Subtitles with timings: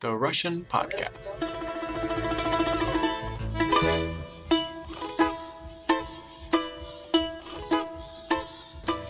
[0.00, 1.34] The Russian Podcast.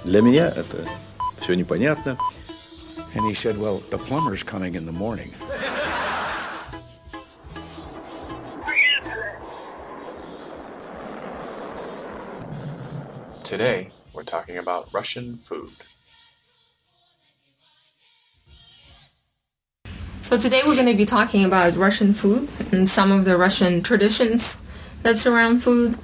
[0.05, 0.89] Для меня это
[1.41, 2.19] все непонятно.
[3.15, 5.35] And he said, Well, the plumber's coming in the morning.
[13.45, 15.73] Today, we're talking about Russian food.
[20.29, 23.83] So today we're going to be talking about Russian food and some of the Russian
[23.83, 24.61] traditions
[25.03, 25.97] that surround food.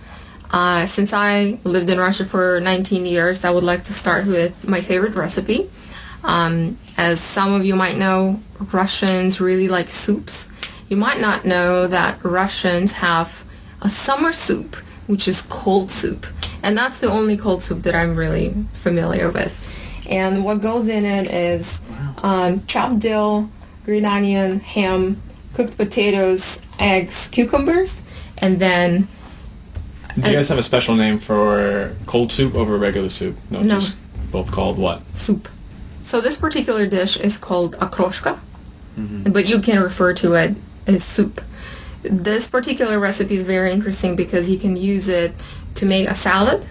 [0.50, 4.66] Uh, since I lived in Russia for 19 years, I would like to start with
[4.66, 5.70] my favorite recipe.
[6.22, 8.40] Um, as some of you might know,
[8.72, 10.48] Russians really like soups.
[10.88, 13.44] You might not know that Russians have
[13.82, 14.74] a summer soup,
[15.06, 16.26] which is cold soup.
[16.62, 19.60] And that's the only cold soup that I'm really familiar with.
[20.08, 21.82] And what goes in it is
[22.22, 23.50] um, chopped dill,
[23.84, 25.20] green onion, ham,
[25.54, 28.02] cooked potatoes, eggs, cucumbers,
[28.38, 29.08] and then
[30.16, 33.36] Do you guys have a special name for cold soup over regular soup?
[33.50, 33.80] No, No.
[33.80, 33.96] just
[34.30, 35.02] both called what?
[35.16, 35.48] soup.
[36.02, 38.38] So this particular dish is called okroshka,
[38.98, 39.32] mm-hmm.
[39.32, 40.54] but you can refer to it
[40.86, 41.40] as soup.
[42.02, 45.32] This particular recipe is very interesting because you can use it
[45.76, 46.66] to make a salad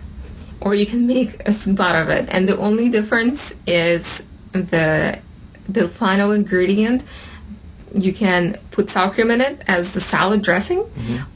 [0.61, 2.29] or you can make a soup out of it.
[2.29, 5.19] And the only difference is the
[5.67, 7.03] the final ingredient.
[7.93, 10.83] You can put sour cream in it as the salad dressing,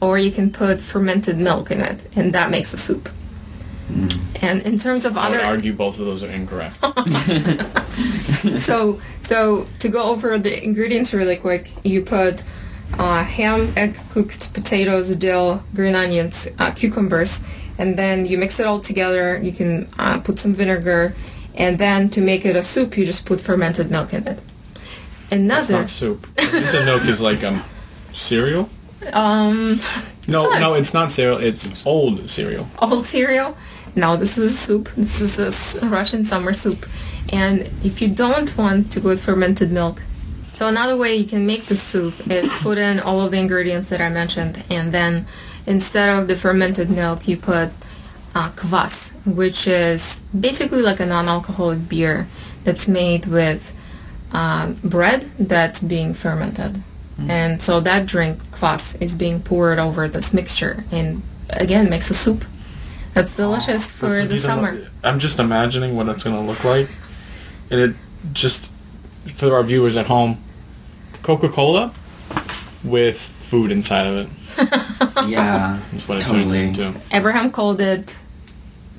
[0.00, 3.08] or you can put fermented milk in it, and that makes a soup.
[4.40, 6.76] And in terms of I would other argue both of those are incorrect.
[8.60, 12.42] so so to go over the ingredients really quick, you put
[12.98, 17.42] uh, ham, egg, cooked potatoes, dill, green onions, uh, cucumbers,
[17.78, 19.38] and then you mix it all together.
[19.42, 21.14] You can uh, put some vinegar,
[21.58, 24.40] and then to make it a soup, you just put fermented milk in it.
[25.30, 26.26] It's Another not soup.
[26.38, 27.62] Fermented milk is like um
[28.12, 28.70] cereal.
[29.12, 29.80] um
[30.28, 31.38] No, It's no, it's not cereal.
[31.38, 32.66] It's old cereal.
[32.80, 33.56] old cereal.
[33.96, 34.88] No, this is a soup.
[34.96, 36.86] This is a Russian summer soup.
[37.32, 40.02] And if you don't want to put fermented milk,
[40.54, 43.88] so another way you can make the soup is put in all of the ingredients
[43.90, 45.26] that I mentioned, and then
[45.66, 47.70] instead of the fermented milk, you put
[48.38, 52.28] uh, kvass, which is basically like a non-alcoholic beer
[52.64, 53.74] that's made with
[54.32, 56.80] um, bread that's being fermented.
[57.28, 62.14] And so that drink, kvass, is being poured over this mixture and again makes a
[62.14, 62.44] soup.
[63.12, 64.72] That's delicious for This the summer.
[64.74, 66.88] mo- I'm just imagining what it's gonna look like,
[67.72, 67.96] and it
[68.32, 68.70] just
[69.34, 70.38] for our viewers at home,
[71.24, 71.92] Coca-Cola
[72.84, 74.28] with food inside of it.
[75.26, 76.44] Yeah, That's what it Totally.
[76.66, 77.00] turns into.
[77.12, 78.16] Abraham called it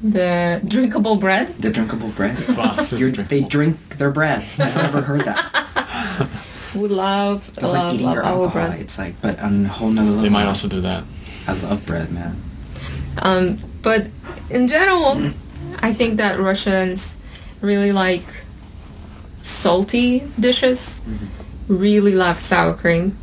[0.02, 1.56] the drinkable bread.
[1.58, 2.36] the drinkable bread.
[2.38, 3.42] Kvass is You're, drinkable.
[3.42, 4.44] they drink their bread.
[4.58, 6.28] I've never heard that.
[6.76, 8.68] We love, It's love, like eating love your our alcohol.
[8.70, 8.80] bread.
[8.80, 10.22] It's like, but on a whole nother level.
[10.22, 11.04] They might also do that.
[11.48, 12.40] I love bread, man.
[13.24, 14.08] Um, but
[14.52, 15.32] in general,
[15.80, 17.18] I think that Russians
[17.62, 18.24] really like
[19.42, 21.02] salty dishes.
[21.68, 23.18] Really love sour cream.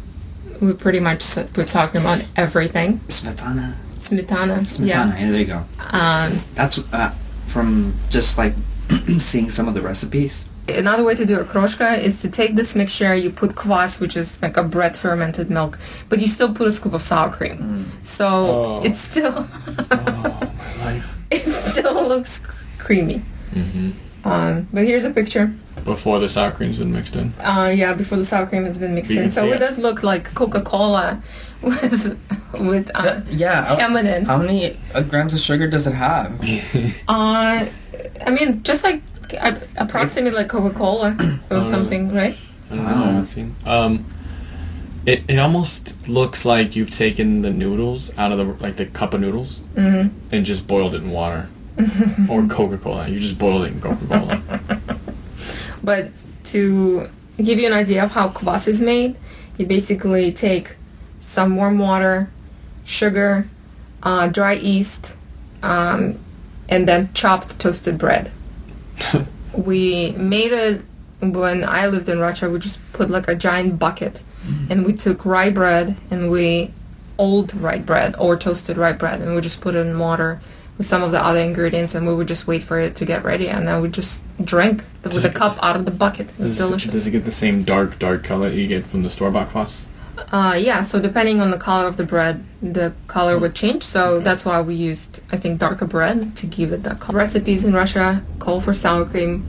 [0.60, 2.98] We pretty much s- put sour cream on everything.
[3.08, 3.74] Smetana.
[4.08, 4.60] Smetana.
[4.60, 4.86] Smetana.
[4.86, 5.18] Yeah.
[5.18, 5.64] Yeah, there you go.
[5.90, 7.10] Um, That's uh,
[7.46, 8.54] from just like
[9.18, 10.46] seeing some of the recipes.
[10.68, 14.16] another way to do a kroshka is to take this mixture, you put kvass, which
[14.16, 15.78] is like a bread fermented milk,
[16.08, 17.58] but you still put a scoop of sour cream.
[18.04, 18.82] So Oh.
[18.84, 19.46] it still
[19.90, 21.08] Oh, my life.
[21.30, 22.42] it still looks
[22.78, 23.18] creamy.
[23.52, 23.90] hmm
[24.26, 25.54] Um, but here's a picture.
[25.84, 27.32] Before the sour cream's been mixed in.
[27.38, 29.30] Uh, yeah, before the sour cream has been mixed You in.
[29.30, 29.58] So it it.
[29.60, 31.22] does look like Coca-Cola
[31.62, 32.20] with
[32.60, 33.64] with uh, yeah.
[33.78, 34.24] ham in it.
[34.24, 36.40] How many uh, grams of sugar does it have?
[37.08, 37.66] Uh,
[38.26, 39.02] I mean, just like
[39.40, 41.16] uh, approximately like Coca-Cola
[41.50, 42.36] or Oh, something, right?
[42.70, 42.90] I don't know.
[42.90, 43.54] I haven't seen.
[43.64, 44.06] Um,
[45.06, 49.14] it it almost looks like you've taken the noodles out of the like the cup
[49.14, 51.48] of noodles hmm and just boiled it in water
[52.28, 53.08] or Coca Cola.
[53.08, 54.42] You just boil it in Coca Cola.
[55.82, 56.10] But
[56.44, 59.16] to give you an idea of how kvass is made,
[59.56, 60.74] you basically take
[61.20, 62.28] some warm water,
[62.84, 63.48] sugar,
[64.02, 65.14] uh, dry yeast,
[65.62, 66.18] um,
[66.68, 68.32] and then chopped toasted bread.
[69.52, 70.84] we made it
[71.20, 72.50] when I lived in Russia.
[72.50, 74.22] We just put like a giant bucket,
[74.70, 76.72] and we took rye bread and we
[77.18, 80.40] old rye bread or toasted rye bread, and we just put it in water
[80.76, 83.24] with some of the other ingredients, and we would just wait for it to get
[83.24, 86.28] ready, and then we just drink with Does a it- cup out of the bucket.
[86.38, 86.92] It Does, delicious.
[86.92, 89.84] does it get the same dark dark color you get from the store bought kvass?
[90.32, 93.82] Uh, yeah, so depending on the color of the bread, the color would change.
[93.82, 97.18] So that's why we used, I think, darker bread to give it that color.
[97.18, 99.44] Recipes in Russia call for sour cream,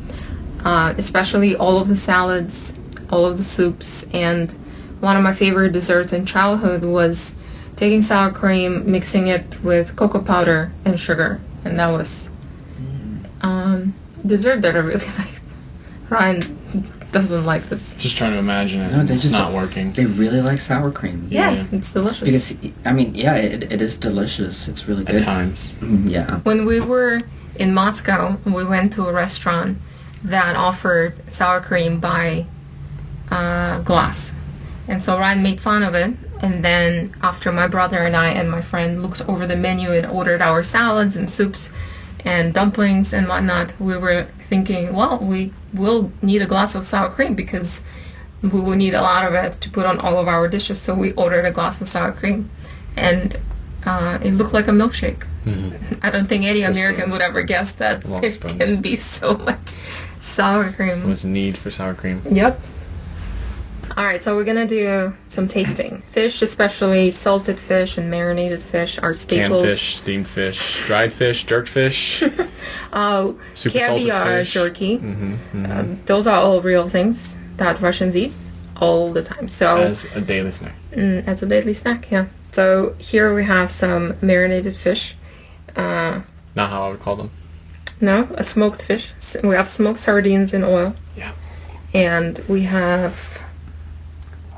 [0.66, 2.74] uh, especially all of the salads,
[3.10, 4.54] all of the soups, and
[5.00, 7.36] one of my favorite desserts in childhood was
[7.78, 12.28] taking sour cream, mixing it with cocoa powder and sugar, and that was
[13.42, 13.94] um,
[14.26, 15.42] dessert that I really liked.
[16.10, 16.42] Ryan
[17.12, 17.96] doesn't like this.
[17.96, 18.92] Just trying to imagine it.
[18.92, 19.94] No, they it's just- not working.
[19.94, 21.28] They really like sour cream.
[21.32, 21.66] Yeah, Yeah.
[21.72, 22.52] it's delicious.
[22.52, 24.68] Because I mean, yeah, it, it is delicious.
[24.68, 25.16] It's really good.
[25.16, 25.26] At good.
[25.26, 25.70] times.
[25.80, 26.40] Mm, Yeah.
[26.40, 27.22] when we were
[27.56, 29.78] in Moscow, we went to a restaurant
[30.24, 32.46] that offered sour cream by
[33.32, 34.34] uh, glass.
[34.88, 36.14] And so Ryan made fun of it.
[36.42, 40.06] And then after my brother and I and my friend looked over the menu and
[40.06, 41.70] ordered our salads and soups
[42.26, 47.10] and dumplings and whatnot, we were thinking, well, we will need a glass of sour
[47.10, 47.84] cream because
[48.42, 50.80] we will need a lot of it to put on all of our dishes.
[50.82, 52.50] So we ordered a glass of sour cream.
[52.96, 53.36] And
[53.86, 55.24] uh, it looked like a milkshake.
[56.02, 59.76] I don't think any American would ever guess that there can be so much
[60.20, 60.96] sour cream.
[60.96, 62.22] So much need for sour cream.
[62.30, 62.60] Yep.
[63.98, 66.04] All right, so we're gonna do some tasting.
[66.10, 69.64] Fish, especially salted fish and marinated fish, are Canned staples.
[69.64, 72.22] fish, steamed fish, dried fish, jerk fish,
[72.94, 74.98] Uh, super caviar, jerky.
[74.98, 75.36] hmm
[75.66, 78.36] Um, those are all real things that Russians eat
[78.80, 79.50] all the time.
[79.50, 80.76] So As a daily snack.
[80.92, 82.28] mm, as a daily snack, yeah.
[82.52, 85.16] So here we have some marinated fish.
[85.76, 86.22] Uh,
[86.54, 87.32] Not how I would call them.
[88.00, 89.14] No, a smoked fish.
[89.44, 90.94] We have smoked sardines in oil.
[91.16, 91.32] Yeah.
[91.96, 93.42] And we have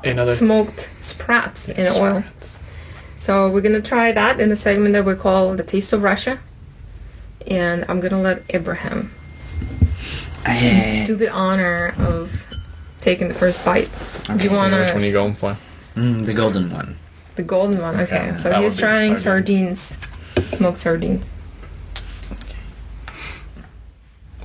[0.02, 2.20] Another smoked sprats Yes, in oil.
[2.22, 2.58] sprats.
[3.18, 6.38] So we're gonna try that in a segment that we call the Taste of Russia.
[7.46, 9.12] And I'm gonna let Abraham
[11.04, 12.46] do the honor of
[13.00, 13.88] taking the first bite.
[14.26, 15.56] Do you You wanna which one you going for?
[15.96, 16.96] mm, the golden one.
[17.36, 17.98] the golden one?
[18.00, 19.98] Okay, Yeah, so he's would be the trying sardines.
[20.36, 20.52] sardines.
[20.56, 21.28] smoked sardines.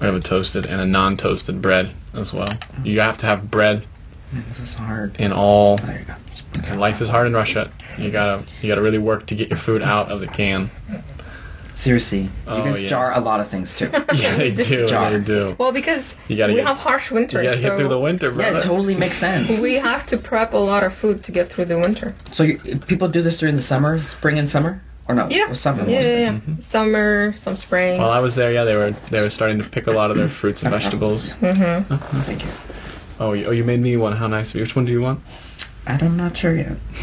[0.02, 2.50] I have a toasted and a non-toasted bread as well.
[2.84, 3.86] You have to have bread
[4.50, 5.16] This is hard.
[5.20, 5.78] in all.
[5.78, 6.14] There you go.
[6.68, 7.72] And life is hard in Russia.
[7.98, 10.70] You gotta you gotta really work to get your food out of the can.
[11.74, 12.88] Seriously, Oh, you guys yeah.
[12.90, 13.92] jar a lot of things too.
[14.16, 14.88] Yeah, they do.
[14.88, 15.12] Jar.
[15.12, 15.56] They do.
[15.60, 18.00] Well, because You gotta we get- have harsh You winters, gotta get through the so
[18.02, 19.60] winter, yeah, it totally makes sense.
[19.62, 22.16] we have to prep a lot of food to get through the winter.
[22.32, 25.28] So you, people do this during the summer, spring and summer, or no?
[25.30, 25.50] Yeah.
[25.52, 26.22] Or summer Yeah, mostly.
[26.22, 26.56] yeah, yeah.
[26.62, 28.00] Summer, some spring.
[28.00, 30.18] While I was there, yeah, they were they were starting to pick a lot of
[30.18, 31.34] their fruits and vegetables.
[31.42, 31.94] Mm-hmm.
[32.22, 32.52] Thank you.
[33.20, 34.14] Oh, you, oh, you made me one.
[34.14, 34.62] How nice of you.
[34.62, 35.22] Which one do you want?
[35.88, 36.78] I'm not sure yet.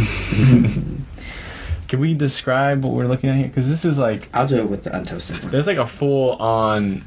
[1.89, 3.49] Can we describe what we're looking at here?
[3.49, 5.53] Because this is like I'll do it with the untoasted one.
[5.53, 7.05] there's like a full on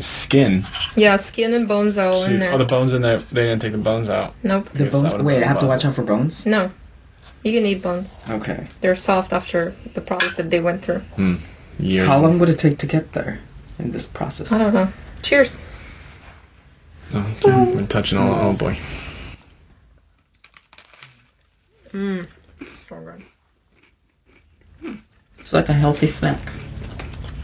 [0.00, 0.64] skin.
[0.96, 2.52] Yeah, skin and bones all in there.
[2.52, 3.18] Oh, the bones in there.
[3.18, 4.34] They didn't take the bones out.
[4.42, 4.70] nope.
[4.72, 5.12] The guess that bones.
[5.12, 6.46] would've Wait, been I have to watch out for bones.
[6.46, 6.70] No.
[7.42, 8.14] You can eat bones.
[8.28, 8.66] Okay.
[8.80, 11.00] They're soft after the process that they went through.
[11.16, 11.36] Hmm.
[11.78, 12.06] Years.
[12.06, 13.38] How long would it take to get there
[13.78, 14.52] in this process?
[14.52, 14.92] I don't know.
[15.22, 15.56] Cheers.
[17.12, 17.74] Oh, okay.
[17.74, 18.32] We're touching all.
[18.32, 18.78] Oh boy.
[21.92, 22.26] So
[22.90, 23.22] good.
[25.40, 26.40] It's like a healthy snack.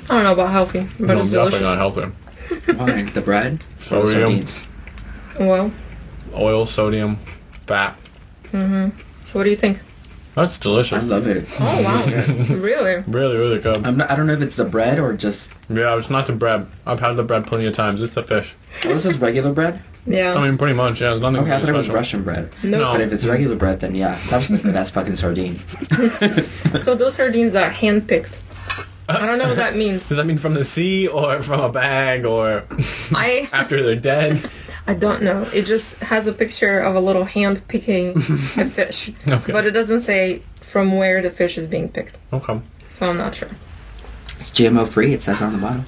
[0.09, 1.63] I don't know about healthy, but No, it's definitely delicious.
[1.63, 2.73] not healthy.
[2.77, 3.03] Why?
[3.03, 3.65] the bread?
[3.91, 4.13] Or the Sodium.
[4.47, 4.69] sardines?
[5.41, 5.73] Well,
[6.35, 7.17] Oil, sodium,
[7.67, 7.97] fat.
[8.53, 8.91] Mm-hmm.
[9.25, 9.81] So what do you think?
[10.37, 10.99] That's delicious.
[10.99, 11.47] I love it.
[11.59, 12.05] Oh wow,
[12.55, 13.03] really?
[13.09, 13.85] Really, really good.
[13.87, 15.51] I'm not, I don't know if it's the bread or just.
[15.69, 16.67] Yeah, it's not the bread.
[16.87, 18.03] I've had the bread plenty of times.
[18.03, 18.55] It's the fish.
[18.85, 19.81] Oh, this is regular bread?
[20.07, 20.35] Yeah.
[20.35, 21.01] I mean, pretty much.
[21.01, 21.97] Yeah, there's nothing Okay, I really thought it was special.
[21.97, 22.53] Russian bread.
[22.63, 22.79] no.
[22.79, 22.93] No.
[22.93, 25.59] But if it's regular bread, then yeah, that was a good fucking sardine.
[26.81, 28.37] So those sardines are hand-picked.
[29.09, 30.09] I don't know what that means.
[30.09, 32.65] Does that mean from the sea or from a bag or
[33.13, 34.51] I after they're dead?
[34.87, 35.43] I don't know.
[35.53, 38.11] It just has a picture of a little hand picking
[38.57, 39.53] a fish, Okay.
[39.53, 42.17] but it doesn't say from where the fish is being picked.
[42.33, 42.61] Okay.
[42.91, 43.49] So I'm not sure.
[44.39, 45.85] It's GMO free, it says on the bottom.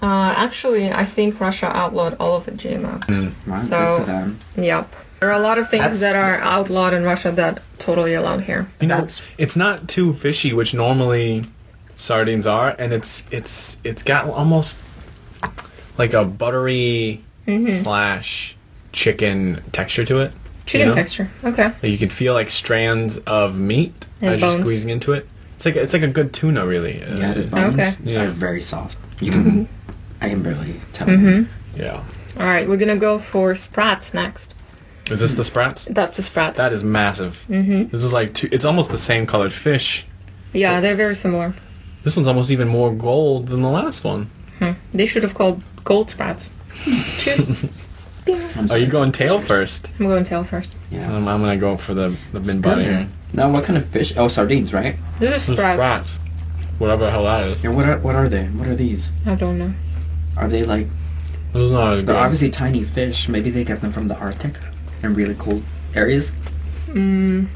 [0.00, 3.02] Uh, actually, I think Russia outlawed all of the GMO.
[3.48, 4.38] Wow, So- good for them.
[4.56, 4.94] Yep.
[5.20, 8.42] There are a lot of things That's- that are outlawed in Russia that totally allowed
[8.42, 8.68] here.
[8.80, 11.44] You know, That's- it's not too fishy, which normally
[11.96, 14.76] sardines are, and it's it's it's got almost
[15.98, 17.82] like a buttery Mm-hmm.
[17.82, 18.56] slash
[18.92, 20.32] chicken texture to it.
[20.66, 20.94] Chicken know?
[20.94, 21.30] texture.
[21.42, 21.64] Okay.
[21.64, 25.26] Like you can feel like strands of meat And as you're squeezing into it.
[25.56, 26.98] It's like it's like a good tuna, really.
[27.00, 27.94] Yeah, the Uh, bones Okay.
[28.04, 28.24] Yeah.
[28.24, 28.98] are very soft.
[29.20, 29.68] You can,
[30.20, 31.08] I can barely tell.
[31.08, 31.80] Mm-hmm.
[31.80, 32.02] yeah.
[32.38, 34.54] All right, we're gonna go for sprats next.
[35.10, 35.86] Is this the sprats?
[35.86, 36.54] That's a sprat.
[36.56, 37.44] That is massive.
[37.48, 37.84] mm-hmm.
[37.88, 40.06] This is like two, it's almost the same colored fish.
[40.52, 41.54] Yeah, they're very similar.
[42.04, 44.30] This one's almost even more gold than the last one.
[44.58, 44.72] Hmm.
[44.92, 46.50] They should have called gold sprats.
[47.18, 47.52] Cheers.
[48.70, 49.88] Are you going tail first?
[49.98, 50.74] I'm going tail first.
[50.90, 51.10] Yeah.
[51.10, 53.08] Um, I'm gonna go for the the mid body here.
[53.32, 54.12] Now, what kind of fish?
[54.16, 54.96] Oh, sardines, right?
[55.18, 56.10] This is This is sprats.
[56.78, 57.62] Whatever the hell that is.
[57.62, 57.70] Yeah.
[57.70, 58.44] What are what are they?
[58.46, 59.10] What are these?
[59.26, 59.72] I don't know.
[60.36, 60.86] Are they like?
[61.52, 62.04] This is not as.
[62.04, 63.28] They're obviously tiny fish.
[63.28, 64.54] Maybe they get them from the Arctic,
[65.02, 65.62] and really cold
[65.94, 66.32] areas?
[66.88, 67.48] Mm,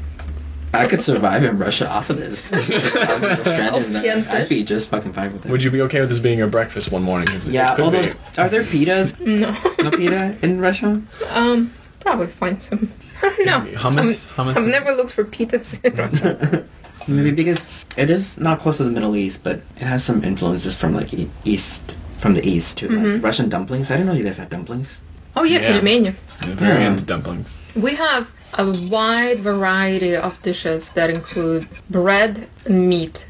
[0.73, 2.51] I could survive in Russia off of this.
[2.51, 3.99] I'm stranded in that.
[4.05, 5.51] Opium I'd be just fucking fine with it.
[5.51, 7.27] Would you be okay with this being your breakfast one morning?
[7.45, 7.75] Yeah.
[7.75, 8.13] could Although, be.
[8.37, 9.19] are there pitas?
[9.19, 9.51] no.
[9.83, 11.01] No pita in Russia?
[11.29, 12.91] Um, probably find some.
[13.21, 13.79] I don't know.
[13.79, 14.13] Hummus?
[14.35, 14.57] Some- Hummus?
[14.57, 15.79] I've never looked for pitas.
[15.83, 16.65] in Russia.
[17.07, 17.61] Maybe because
[17.97, 21.13] it is not close to the Middle East, but it has some influences from like
[21.13, 22.87] e- east, from the east too.
[22.89, 23.91] Like Russian dumplings.
[23.91, 25.01] I didn't know you guys had dumplings.
[25.35, 25.81] oh yeah, Yeah.
[25.83, 26.13] yeah.
[26.41, 26.91] I'm very Yeah.
[26.91, 27.57] into dumplings.
[27.75, 33.25] We have a wide variety of dishes that include bread and meat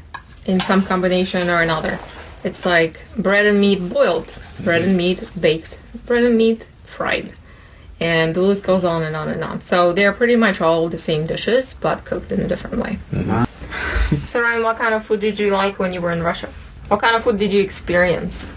[0.46, 1.98] in some combination or another.
[2.44, 4.98] It's like bread and meat boiled, bread and mm-hmm.
[4.98, 7.32] meat baked, bread and meat fried.
[8.00, 9.60] And the list goes on and on and on.
[9.60, 12.98] So they're pretty much all the same dishes, but cooked in a different way.
[13.12, 14.16] Mm-hmm.
[14.26, 16.48] So Ryan, what kind of food did you like when you were in Russia?
[16.88, 18.52] What kind of food did you experience?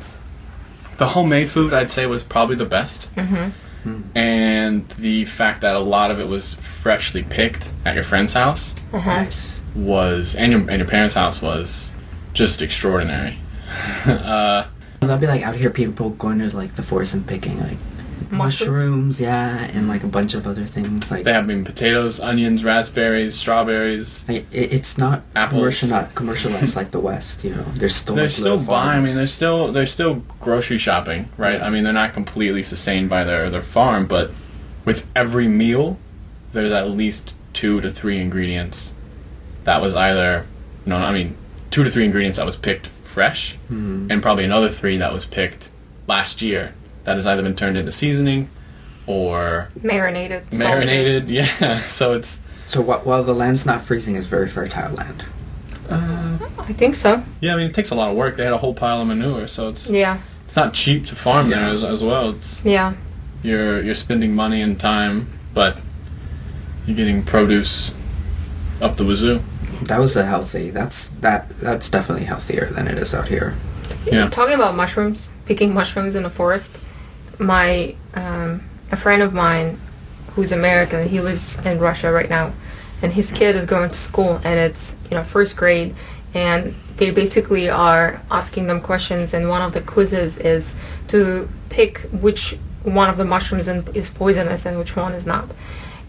[0.98, 3.14] The homemade food, I'd say, was probably the best.
[3.16, 3.52] Mm-hmm.
[3.88, 4.04] Mhm.
[4.16, 8.74] And the fact that a lot of it was freshly picked at your friend's house
[8.94, 9.26] Uh-huh.
[9.76, 11.92] Was, and your, and your parents' house was
[12.34, 13.38] just extraordinary.
[14.06, 14.64] uh,
[15.02, 17.78] That'd be like out here people going to like the forest and picking like
[18.32, 18.70] Mushrooms?
[18.70, 21.10] mushrooms, yeah, and like a bunch of other things.
[21.12, 24.24] Like, they have been potatoes, onions, raspberries, strawberries.
[24.28, 25.60] like, it, it's not Apples.
[25.60, 27.44] commercial, not commercialized like the West.
[27.44, 29.04] You know, there's still They're like, still buying.
[29.04, 31.62] I mean, they're still they're still grocery shopping, right?
[31.62, 34.32] I mean, they're not completely sustained by their their farm, but
[34.86, 35.98] with every meal,
[36.54, 38.94] there's at least two to three ingredients
[39.64, 40.46] that was either
[40.86, 41.36] no, I mean,
[41.72, 44.12] two to three ingredients that was picked fresh, Mhm.
[44.12, 45.70] and probably another three that was picked
[46.08, 46.74] last year
[47.08, 48.50] that has either been turned into seasoning
[49.08, 50.44] or Marinated.
[50.54, 50.60] salted.
[50.60, 51.30] marinated.
[51.30, 55.24] Yeah, so it's So wh- while the land's not freezing, it's very fertile land.
[55.90, 57.24] uh, I think so.
[57.40, 57.54] yeah.
[57.54, 58.36] I mean, it takes a lot of work.
[58.36, 60.18] They had a whole pile of manure, so it's Yeah.
[60.44, 62.32] it's not cheap to farm there as, as well.
[62.32, 62.92] It's Yeah.
[63.42, 65.80] you're you're spending money and time, but
[66.86, 67.94] you're getting produce
[68.82, 69.40] up the wazoo.
[69.84, 70.72] That was a healthy.
[70.72, 71.50] That's that.
[71.62, 73.56] That's definitely healthier than it is out here.
[74.12, 74.28] Yeah.
[74.28, 76.78] Talking about mushrooms, picking mushrooms in the forest.
[77.40, 79.80] My um, a friend of mine,
[80.34, 82.54] who's American, he lives in Russia right now,
[83.02, 85.96] and his kid is going to school, and it's you know first grade,
[86.34, 90.76] and they basically are asking them questions, and one of the quizzes is
[91.10, 95.50] to pick which one of the mushrooms is poisonous and which one is not.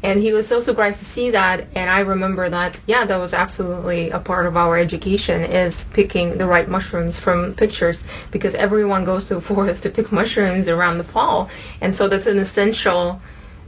[0.02, 3.34] And he was so surprised to see that, and I remember that, yeah, that was
[3.34, 9.04] absolutely a part of our education is picking the right mushrooms from pictures because everyone
[9.04, 11.50] goes to the forest to pick mushrooms around the fall.
[11.80, 13.20] And so that's an essential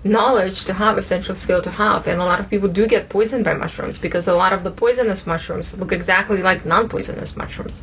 [0.04, 2.06] knowledge to have, essential skill to have.
[2.06, 4.70] And a lot of people do get poisoned by mushrooms because a lot of the
[4.70, 7.82] poisonous mushrooms look exactly like non-poisonous mushrooms.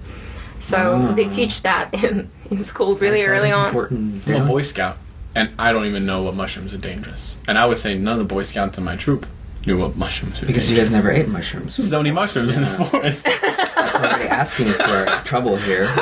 [0.59, 1.11] So ah.
[1.13, 3.67] they teach that in, in school really That early on.
[3.67, 4.27] Important.
[4.27, 4.97] I'm a Boy Scout,
[5.37, 7.37] and I don't even know what mushrooms are dangerous.
[7.47, 9.25] And I would say none of the Boy Scouts in my troop
[9.67, 11.77] knew what mushrooms were Because you guys never ate mushrooms.
[11.77, 13.23] There's no any mushrooms in the forest.
[13.75, 15.87] That's already asking for trouble here.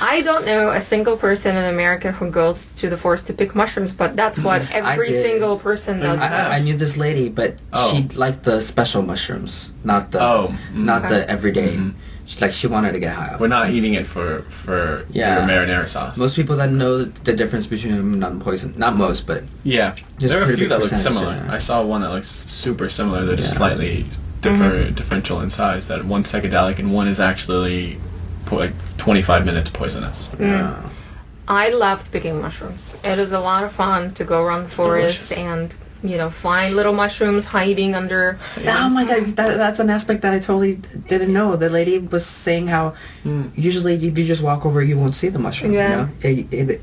[0.00, 3.54] I don't know a single person in America who goes to the forest to pick
[3.56, 6.20] mushrooms, but that's what every single person does.
[6.20, 7.90] I, I, I knew this lady, but Oh.
[7.92, 11.14] she liked the special mushrooms, not the Oh, not Okay.
[11.14, 11.76] the everyday.
[11.76, 11.94] Mhm.
[12.28, 13.40] She, like she wanted to get high off.
[13.40, 15.38] We're not eating it for for Yeah.
[15.38, 16.18] your marinara sauce.
[16.18, 20.42] Most people that know the difference between them non-poison, not most, but yeah, there are
[20.42, 21.32] a pretty few that look similar.
[21.32, 21.52] yeah.
[21.54, 23.24] I saw one that looks super similar.
[23.24, 23.58] They're just Yeah.
[23.58, 24.06] slightly
[24.42, 25.86] differ, differential in size.
[25.88, 27.98] That one's psychedelic and one is actually
[28.44, 30.28] po- like 25 minutes poisonous.
[30.38, 30.74] uh,
[31.48, 32.94] I loved picking mushrooms.
[33.02, 35.32] It is a lot of fun to go around the forest Delicious.
[35.38, 38.38] and you know find little mushrooms hiding under.
[38.66, 40.76] Oh my god, that, that's an aspect that I totally
[41.08, 41.56] didn't know.
[41.56, 42.94] The lady was saying how
[43.56, 45.72] usually if you just walk over, you won't see the mushroom.
[45.72, 45.90] Yeah.
[45.90, 46.08] You know?
[46.22, 46.82] It- it-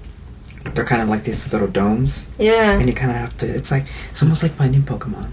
[0.73, 2.71] they're kind of like these little domes, Yeah.
[2.71, 3.45] and you kind of have to.
[3.45, 5.29] It's like it's almost like finding Pokemon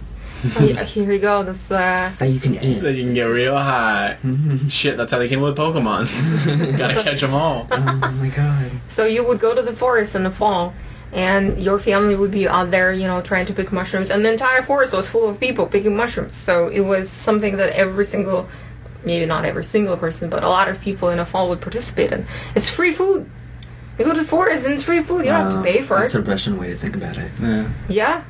[0.59, 1.43] Oh, yeah, here we go.
[1.43, 2.13] That's uh.
[2.19, 2.81] that you can eat.
[2.81, 4.19] That you can get real high.
[4.69, 6.07] Shit, that's how they came with Pokemon.
[6.79, 7.67] Gotta catch them all.
[7.71, 8.71] oh my god.
[8.91, 10.75] So you would go to the forest in the fall,
[11.13, 14.33] and your family would be out there, you know, trying to pick mushrooms, and the
[14.33, 16.37] entire forest was full of people picking mushrooms.
[16.37, 18.49] So it was something that every single,
[19.05, 22.13] maybe not every single person, but a lot of people in a fall would participate
[22.13, 22.27] in.
[22.55, 23.29] It's free food.
[23.99, 25.19] You go to the forest and it's free food.
[25.27, 26.19] You don't have to pay for That's it.
[26.25, 27.31] That's a Russian way to think about it.
[27.41, 27.69] Yeah.
[27.89, 28.23] Yeah,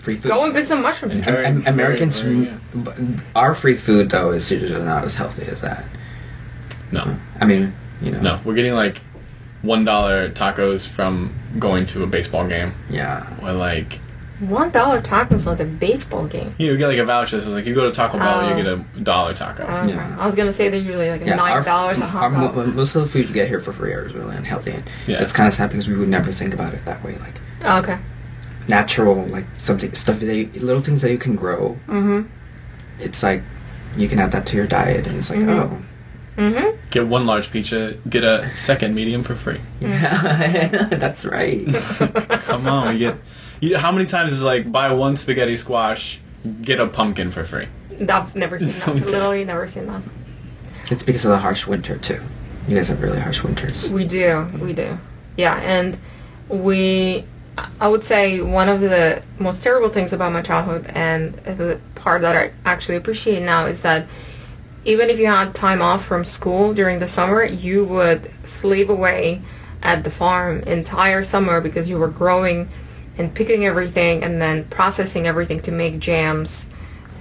[0.00, 0.28] Free food.
[0.28, 1.18] go and pick some mushrooms.
[1.20, 2.90] Very- Am- Am- Americans, very- b-
[3.36, 5.84] our free food though is usually not as healthy as that.
[6.90, 8.20] No, I mean, you know.
[8.20, 9.00] no, we're getting like
[9.62, 13.26] one dollar tacos from going to a baseball game, Yeah.
[13.42, 14.00] or like
[14.40, 16.54] One dollar tacos at a baseball game.
[16.58, 17.40] you get like a voucher.
[17.40, 18.48] So like you go to Taco Bell, Oh.
[18.48, 19.62] you get a dollar taco.
[19.64, 19.94] Okay.
[19.94, 20.16] Yeah.
[20.18, 22.74] I was gonna say they're usually like Yeah, nine dollars a hot our mo- dog.
[22.74, 24.72] Most of the food you get here for free is really unhealthy.
[24.72, 25.22] And Yeah.
[25.22, 27.16] It's kind of sad because we would never think about it that way.
[27.18, 27.96] Like, Oh, okay.
[28.68, 31.78] natural, like something stuff that you, little things that you can grow.
[31.88, 32.22] Mm-hmm.
[33.00, 33.42] It's like
[33.96, 35.48] you can add that to your diet, and it's like, Mhm.
[35.48, 35.78] oh,
[36.36, 36.76] Mm-hmm.
[36.90, 39.60] Get one large pizza, get a second medium for free.
[39.80, 41.66] yeah, that's right.
[42.44, 43.16] Come on, we get.
[43.60, 46.20] You, how many times is like buy one spaghetti squash,
[46.60, 47.66] get a pumpkin for free?
[48.08, 48.88] I've never seen that.
[48.88, 49.00] Okay.
[49.00, 50.02] Literally never seen that.
[50.90, 52.20] it's because of the harsh winter too.
[52.68, 53.90] You guys have really harsh winters.
[53.90, 54.98] We do, we do.
[55.38, 55.96] Yeah, and
[56.48, 57.24] we,
[57.80, 62.20] I would say one of the most terrible things about my childhood and the part
[62.22, 64.06] that I actually appreciate now is that
[64.86, 69.42] even if you had time off from school during the summer, you would slave away
[69.82, 72.68] at the farm entire summer because you were growing
[73.18, 76.70] and picking everything and then processing everything to make jams,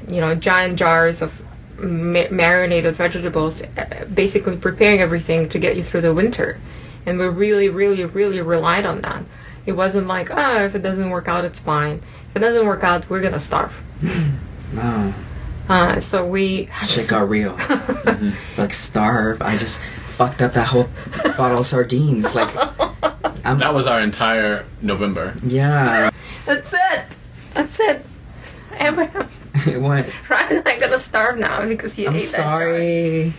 [0.07, 1.41] you know, giant jars of
[1.79, 6.59] ma- marinated vegetables, uh, basically preparing everything to get you through the winter.
[7.07, 9.23] And we really, really, really relied on that.
[9.65, 12.01] It wasn't like, ah, if it doesn't work out, it's fine.
[12.29, 13.81] If it doesn't work out, we're gonna starve.
[14.73, 15.13] No,
[15.67, 17.57] Uh, so we had shit this- got real.
[18.57, 19.41] like starve.
[19.41, 19.79] I just
[20.17, 20.89] fucked up that whole
[21.37, 22.35] bottle of sardines.
[22.35, 22.49] Like,
[23.45, 25.35] I'm, That was our entire November.
[25.43, 26.09] yeah.
[26.45, 27.05] That's it.
[27.53, 28.05] That's it.
[28.79, 29.23] Abraham,
[29.81, 30.05] what?
[30.29, 33.33] Ryan and I gonna starve now because you I'm ate sorry.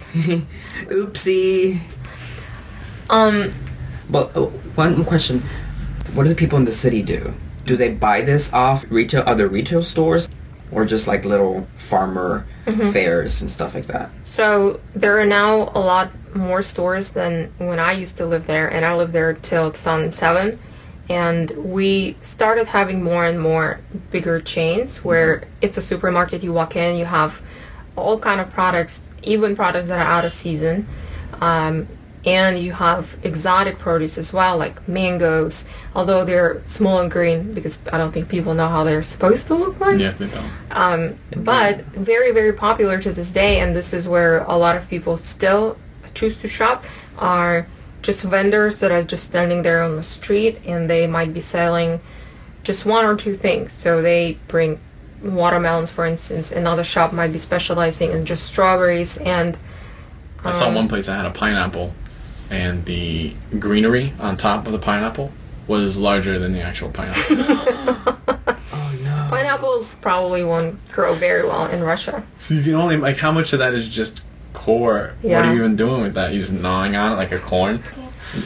[0.86, 1.74] Oopsie.
[1.74, 1.80] that
[3.08, 3.28] jar.
[3.28, 3.52] Um,
[4.10, 4.40] Well, uh,
[4.74, 5.40] one question:
[6.14, 7.32] What do the people in the city do?
[7.66, 10.28] Do they buy this off retail, other retail stores,
[10.72, 12.90] or just like little farmer Mm-hmm.
[12.90, 14.10] fairs and stuff like that?
[14.26, 18.66] So there are now a lot more stores than when I used to live there,
[18.72, 20.58] and I lived there till 2007.
[21.08, 23.80] And we started having more and more
[24.10, 26.42] bigger chains where it's a supermarket.
[26.42, 27.40] You walk in, you have
[27.94, 30.88] all kind of products, even products that are out of season,
[31.40, 31.86] um,
[32.26, 35.64] and you have exotic produce as well, like mangoes.
[35.94, 39.54] Although they're small and green, because I don't think people know how they're supposed to
[39.54, 40.50] look like Yeah, they don't.
[40.72, 44.88] um, but very very popular to this day and this is where a lot of
[44.90, 45.78] people still
[46.14, 46.84] choose to shop
[47.18, 47.66] are
[48.02, 52.00] just vendors that are just standing there on the street and they might be selling
[52.64, 54.78] just one or two things so they bring
[55.22, 59.56] watermelons for instance another shop might be specializing in just strawberries and
[60.44, 61.92] I saw um, one place that had a pineapple,
[62.50, 65.32] and the greenery on top of the pineapple
[65.66, 68.16] was larger than the actual pineapple.
[68.72, 69.26] Oh no!
[69.30, 73.52] pineapples probably won't grow very well in russia so you can only like how much
[73.52, 75.14] of that is just core?
[75.22, 75.40] Yeah.
[75.40, 76.32] What are you even doing with that?
[76.32, 77.82] You just gnawing on it like a corn?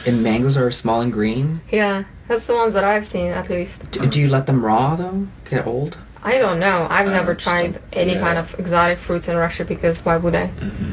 [0.05, 1.61] And mangoes are small and green.
[1.71, 4.95] yeah that's the ones that i've seen at least Do, do you let them raw
[4.95, 5.27] though?
[5.49, 5.97] Get old?
[6.23, 6.87] I don't know.
[6.89, 8.21] I've I never tried any yeah.
[8.21, 10.47] kind of exotic fruits in Russia because why would I?
[10.47, 10.91] Mm-hmm.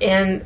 [0.00, 0.44] And uh,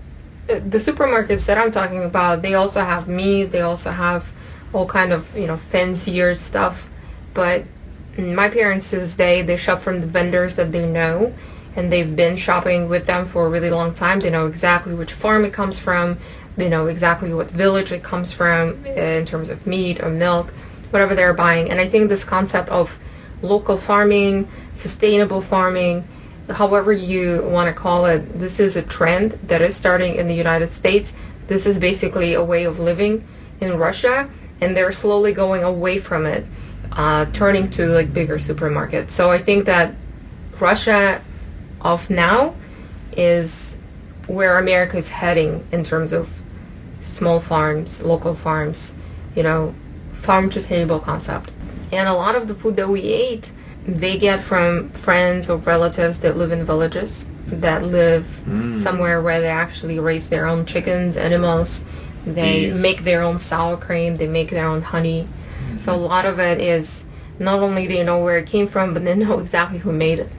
[0.58, 3.44] the supermarkets that I'm talking about, they also have meat.
[3.46, 4.32] They also have
[4.72, 6.88] all kind of you know fancier stuff.
[7.34, 7.64] But
[8.18, 11.32] my parents to this day, they shop from the vendors that they know,
[11.76, 14.20] and they've been shopping with them for a really long time.
[14.20, 16.18] They know exactly which farm it comes from.
[16.56, 20.50] They know exactly what village it comes from in terms of meat or milk,
[20.90, 21.70] whatever they're buying.
[21.70, 22.98] And I think this concept of
[23.42, 26.06] local farming, sustainable farming,
[26.50, 30.34] however you want to call it, this is a trend that is starting in the
[30.34, 31.12] United States.
[31.46, 33.24] This is basically a way of living
[33.60, 34.28] in Russia,
[34.60, 36.46] and they're slowly going away from it,
[36.92, 39.10] uh, turning to like bigger supermarkets.
[39.10, 39.94] So I think that
[40.58, 41.22] Russia
[41.80, 42.54] of now
[43.16, 43.76] is
[44.26, 46.30] where America is heading in terms of
[47.00, 48.92] small farms, local farms,
[49.34, 49.74] you know,
[50.12, 51.50] farm to table concept.
[51.92, 53.50] And a lot of the food that we ate,
[53.96, 58.76] they get from friends or relatives that live in villages, that live hmm.
[58.76, 61.84] somewhere where they actually raise their own chickens, animals.
[62.24, 65.22] They make their own sour cream, they make their own honey.
[65.24, 65.78] Mm-hmm.
[65.78, 67.04] So a lot of it is
[67.38, 70.18] not only do they know where it came from, but they know exactly who made
[70.18, 70.30] it.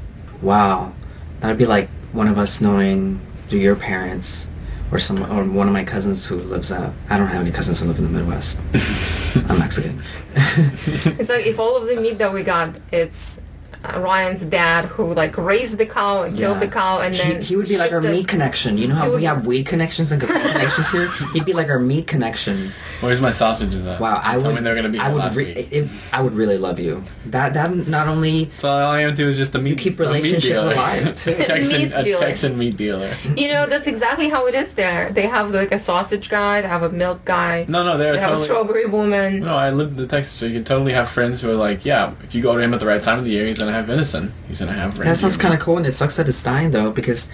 [0.42, 0.94] Wow,
[1.40, 4.48] that'd be like one of us knowing through your parents,
[4.92, 6.94] or some, or one of my cousins who lives out.
[7.10, 8.60] I don't have any cousins who live in the Midwest.
[9.50, 10.02] I'm Mexican.
[11.20, 13.40] It's like if all of the meat that we got, it's
[13.84, 16.66] Ryan's dad who like raised the cow and killed Yeah.
[16.66, 18.78] the cow, and then he would be like our meat connection.
[18.78, 21.10] You know how we have weed connections and connections here?
[21.34, 22.72] He'd be like our meat connection.
[23.02, 24.00] Where's my sausages at?
[24.00, 24.56] Wow, I Tell would.
[24.56, 25.18] me they're gonna be I would.
[25.20, 25.72] last Re- week.
[25.74, 27.04] it, I would really love you.
[27.28, 29.80] That that not only So all I am to is just the meat.
[29.80, 31.32] keep a meat relationships alive, too.
[31.32, 32.20] a Texan, Meat a dealer.
[32.22, 33.16] Texan meat dealer.
[33.36, 35.10] You know, that's exactly how it is there.
[35.10, 38.20] They have like a sausage guy, they have a milk guy, No, no, they're they
[38.20, 39.40] have a strawberry woman.
[39.40, 42.14] No, I live in Texas, so you can totally have friends who are like, yeah,
[42.24, 43.86] if you go to him at the right time of the year, he's gonna have
[43.86, 44.32] venison.
[44.48, 44.98] He's gonna have.
[45.00, 46.92] that sounds kind of cool, and it sucks that it's dying though.
[46.92, 47.30] Because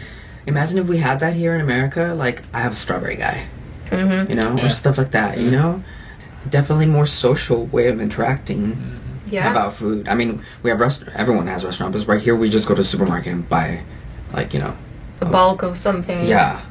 [0.46, 2.14] imagine if we had that here in America.
[2.18, 3.46] Like I have a strawberry guy,
[3.90, 4.30] mm-hmm.
[4.30, 4.66] you know, Yeah.
[4.66, 5.38] or stuff like that.
[5.38, 5.84] You know,
[6.50, 8.94] definitely more social way of interacting.
[9.30, 9.52] Yeah.
[9.52, 10.08] about food.
[10.08, 11.04] I mean, we have rest.
[11.14, 13.82] Everyone has restaurants, but right here we just go to the supermarket and buy,
[14.32, 14.74] like you know,
[15.20, 16.26] the bulk of something.
[16.26, 16.62] yeah.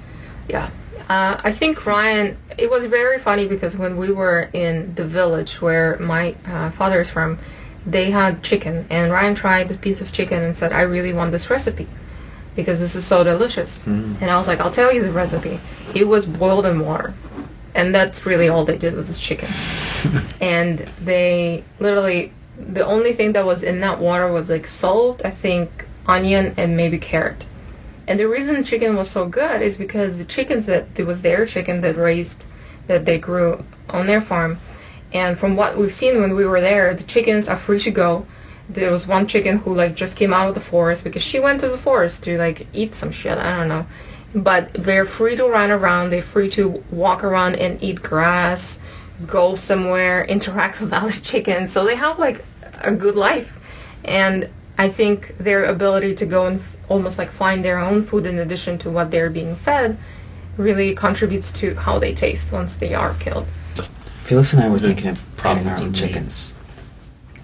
[0.49, 0.71] Yeah.
[1.11, 5.61] Uh, I think Ryan, it was very funny because when we were in the village
[5.61, 7.39] where my uh, father is from,
[7.87, 11.33] they had chicken, and Ryan tried the piece of chicken and said, I really want
[11.33, 11.87] this recipe
[12.57, 13.87] because this is so delicious.
[13.87, 14.21] Mm.
[14.21, 15.61] And I was like, I'll tell you the recipe.
[15.95, 17.15] It was boiled in water.
[17.75, 19.51] And that's really all they did with this chicken.
[20.41, 25.31] and they literally, the only thing that was in that water was like salt, I
[25.31, 27.45] think, onion, and maybe carrot.
[28.09, 31.45] And the reason chicken was so good is because the chickens that it was their
[31.45, 32.45] chicken that raised
[32.87, 34.59] that they grew on their farm.
[35.13, 38.27] And from what we've seen when we were there, the chickens are free to go.
[38.69, 41.61] There was one chicken who like just came out of the forest because she went
[41.61, 43.39] to the forest to like eat some shit.
[43.39, 43.87] I don't know.
[44.35, 46.11] But they're free to run around.
[46.11, 48.81] They're free to walk around and eat grass,
[49.27, 51.73] go somewhere, interact with other chickens.
[51.73, 52.45] So they have like
[52.81, 53.61] a good life.
[54.05, 58.39] And I think their ability to go and almost like find their own food in
[58.39, 59.97] addition to what they're being fed
[60.57, 63.47] really contributes to how they taste once they are killed.
[64.27, 66.53] Felix and I were The thinking of getting our own chickens.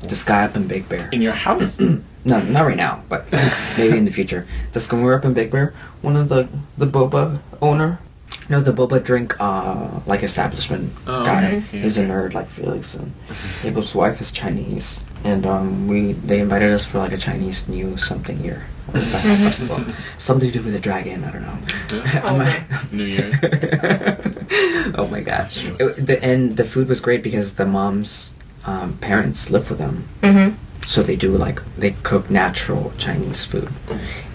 [0.09, 1.09] To sky up in Big Bear.
[1.13, 1.79] In your house?
[2.25, 3.27] No, not right now, but
[3.77, 4.47] maybe in the future.
[4.73, 7.99] Just when we were up in Big Bear, one of the the boba owner,
[8.43, 11.57] you know, the boba drink uh like establishment Oh, guy.
[11.57, 11.79] okay.
[11.81, 13.13] He's a nerd like Felix, and
[13.65, 17.97] Abel's wife is Chinese, and um we they invited us for like a Chinese New
[17.99, 19.85] something year festival,
[20.19, 21.25] something to do with a dragon.
[21.25, 21.59] I don't know.
[21.93, 22.21] Yeah.
[22.25, 23.35] I'm- New Year's.
[24.99, 25.65] oh my gosh!
[25.81, 28.33] It, the, and the food was great because the mom's
[28.67, 30.55] um, parents live with them, Mm-hmm.
[30.87, 33.69] so they do like they cook natural Chinese food,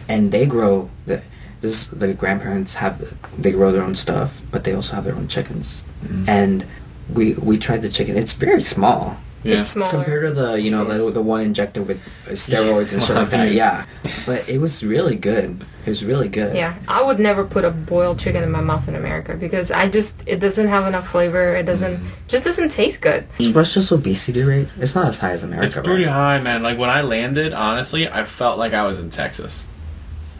[0.10, 1.22] and they grow the
[1.62, 2.96] this the grandparents have
[3.38, 6.28] they grow their own stuff, but they also have their own chickens, Mm.
[6.30, 6.66] and
[7.14, 8.16] we we tried the chicken.
[8.18, 9.18] It's very small
[9.48, 9.62] Yeah.
[9.62, 9.92] It's smaller.
[9.92, 13.52] compared to the you know the, the one injected with steroids and shit like that.
[13.58, 13.86] Yeah,
[14.26, 15.66] but it was really good.
[15.86, 16.54] It was really good.
[16.56, 19.88] Yeah, I would never put a boiled chicken in my mouth in America because I
[19.88, 21.56] just it doesn't have enough flavor.
[21.56, 22.06] It doesn't mm.
[22.28, 23.26] just doesn't taste good.
[23.30, 23.40] Mm.
[23.40, 24.68] Is Russia's obesity rate?
[24.80, 26.12] It's not as high as America, It's pretty right?
[26.12, 26.62] high, man.
[26.62, 29.66] Like when I landed, honestly, I felt like I was in Texas.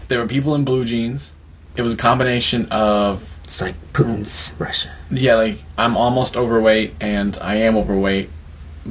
[0.10, 1.34] There were people in blue jeans.
[1.78, 4.94] It was a combination of It's like Putin's Russia.
[5.12, 8.30] yeah, like I'm almost overweight and I am overweight,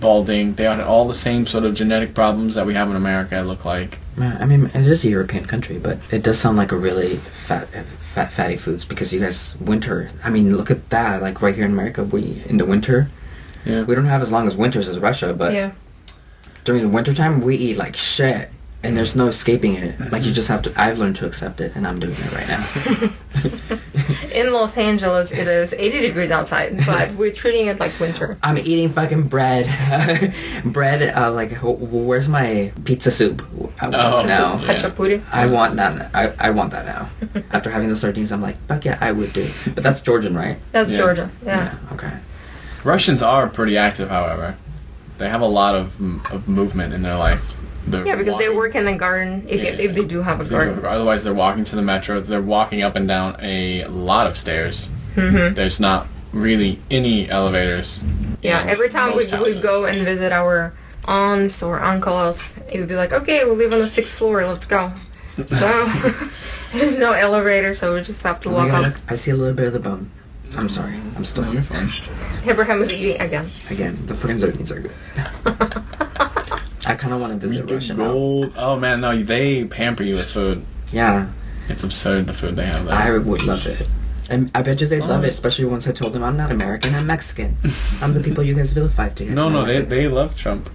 [0.01, 0.55] balding.
[0.55, 3.39] They had all the same sort of genetic problems that we have in America.
[3.39, 6.73] It look like I mean, it is a European country, but it does sound like
[6.73, 10.11] a really fat, fat, fatty foods because you guys winter.
[10.25, 11.21] I mean, look at that.
[11.21, 13.11] Like right here in America, we in the winter,
[13.65, 13.83] yeah.
[13.83, 15.73] we don't have as long as winters as Russia, but yeah,
[16.65, 18.51] during the winter time, we eat like shit,
[18.87, 20.13] and there's no escaping it.
[20.13, 20.73] Like you just have to.
[20.81, 23.79] I've learned to accept it, and I'm doing it right now.
[24.33, 28.39] in Los Angeles it is 80 degrees outside, but we're treating it like winter.
[28.43, 29.67] I'm eating fucking bread,
[30.65, 31.15] bread.
[31.17, 33.43] Uh, like, wh- wh- where's my pizza soup?
[33.81, 34.21] I want Oh.
[34.21, 34.61] it now.
[34.61, 35.23] Yeah.
[35.33, 36.11] I want that.
[36.15, 37.11] I, I want that now.
[37.53, 39.51] After having those sardines, I'm like, fuck yeah, I would do.
[39.75, 40.59] But that's Georgian, right?
[40.73, 40.99] That's Yeah.
[40.99, 41.31] Georgia.
[41.45, 41.75] Yeah.
[41.93, 42.13] Okay.
[42.85, 44.57] Russians are pretty active, however.
[45.19, 45.99] They have a lot of,
[46.31, 47.55] of movement in their life.
[47.87, 49.47] They're Yeah, because they work in the garden.
[49.49, 49.73] If, Yeah.
[49.73, 50.85] you, if they do have a garden.
[50.85, 52.21] Otherwise, they're walking to the metro.
[52.21, 54.89] They're walking up and down a lot of stairs.
[55.15, 58.01] hmm There's not really any elevators.
[58.43, 60.75] Yeah, in every time we, most we go and visit our
[61.07, 64.67] aunts or uncles, it would be like, okay, we live on the sixth floor, let's
[64.67, 64.93] go.
[65.47, 65.69] So
[66.73, 68.95] there's no elevator, so we just have to Oh walk God, up.
[69.09, 70.11] I see a little bit of the bone.
[70.57, 70.95] I'm sorry.
[71.15, 71.89] I'm still No, you're fine.
[72.51, 73.51] Abraham is eating again.
[73.69, 74.93] Again, the fucking sardines are good.
[76.87, 78.13] I kind of want to visit Read the Russia now.
[78.13, 78.53] gold.
[78.57, 80.65] Oh man, no, they pamper you with food.
[80.93, 81.29] Yeah,
[81.69, 82.95] It's absurd the food they have there.
[82.95, 83.89] I would love it.
[84.31, 85.31] And I bet you they'd love it, Oh.
[85.31, 87.57] especially once I told them I'm not American, I'm Mexican.
[88.01, 89.35] I'm the people you guys vilified to get.
[89.35, 90.71] no, no, they they love Trump.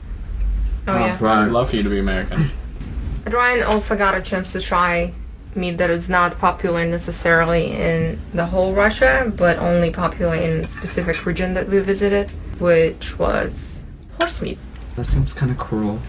[0.88, 1.18] Oh, oh yeah.
[1.46, 2.46] I'd love for you to be American.
[3.28, 5.14] Ryan also got a chance to try
[5.56, 10.68] meat that is not popular necessarily in the whole Russia, but only popular in a
[10.68, 13.86] specific region that we visited, which was
[14.20, 14.58] horse meat.
[14.96, 16.00] That seems kind of cruel.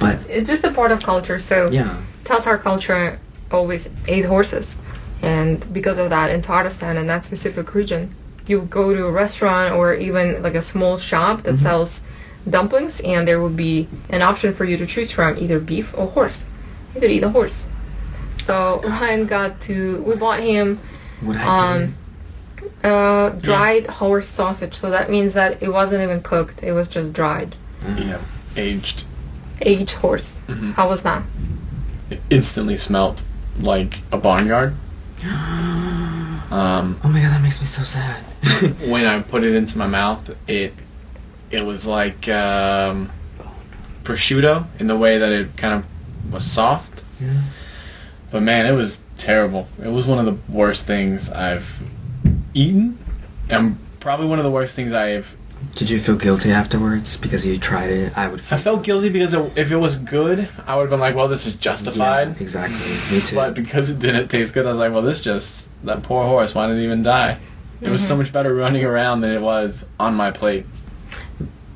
[0.00, 3.18] But It's just a part of culture, so yeah, Tatar culture
[3.50, 4.78] always ate horses.
[5.22, 8.14] And because of that, in Tatarstan, in that specific region,
[8.46, 12.02] you go to a restaurant or even like a small shop that sells
[12.48, 16.06] dumplings, and there will be an option for you to choose from either beef or
[16.08, 16.44] horse.
[16.94, 17.66] You could eat a horse.
[18.36, 20.78] So Ryan got to, we bought him
[21.48, 21.94] um,
[22.82, 24.74] uh, dried horse sausage.
[24.74, 27.56] So that means that it wasn't even cooked, it was just dried.
[27.96, 28.18] Yeah,
[28.56, 29.04] aged.
[29.62, 30.40] Aged horse.
[30.48, 30.74] Mhm.
[30.74, 31.22] How was that?
[32.10, 33.22] It instantly smelt
[33.60, 34.74] like a barnyard.
[36.50, 38.20] Um, Oh my god, that makes me so sad.
[38.86, 40.72] when I put it into my mouth, it
[41.50, 43.10] it was like um,
[44.04, 47.02] prosciutto in the way that it kind of was soft.
[47.20, 47.40] Yeah.
[48.30, 49.68] But man, it was terrible.
[49.82, 51.82] It was one of the worst things I've
[52.52, 52.98] eaten,
[53.48, 55.36] and probably one of the worst things I've.
[55.74, 58.16] Did you feel guilty afterwards because you tried it?
[58.16, 58.40] I would.
[58.40, 61.28] Feel I felt guilty because if it was good, I would have been like, "Well,
[61.28, 63.00] this is justified." Yeah, exactly.
[63.10, 63.36] Me too.
[63.36, 66.54] But because it didn't taste good, I was like, "Well, this just that poor horse.
[66.54, 67.38] Why didn't it even die?"
[67.80, 70.66] It was so much better running around than it was on my plate.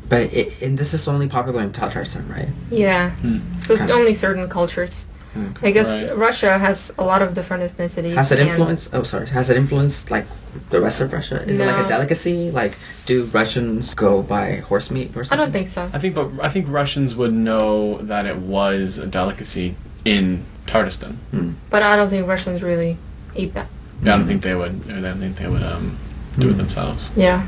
[0.08, 2.48] But it, and this is only popular in Tatarstan, right?
[2.70, 3.10] Yeah.
[3.10, 3.40] Hmm.
[3.58, 5.04] So it's only certain cultures.
[5.36, 5.68] Okay.
[5.68, 6.16] I guess Right.
[6.16, 8.14] Russia has a lot of different ethnicities.
[8.14, 8.94] Has it influenced?
[8.94, 9.28] Oh, sorry.
[9.28, 10.26] Has it influenced like
[10.70, 11.42] the rest of Russia?
[11.46, 12.50] Is it like a delicacy?
[12.50, 15.38] Like, do Russians go by horse meat or something?
[15.38, 15.90] I don't think so.
[15.92, 21.16] I think, but I think Russians would know that it was a delicacy in Tatarstan.
[21.30, 21.52] Hmm.
[21.70, 22.96] But I don't think Russians really
[23.36, 23.68] eat that.
[24.02, 24.28] Yeah, I don't hmm.
[24.28, 24.90] think they would.
[24.90, 25.98] I don't think they would um,
[26.38, 26.58] do it hmm.
[26.58, 27.10] themselves.
[27.16, 27.46] Yeah.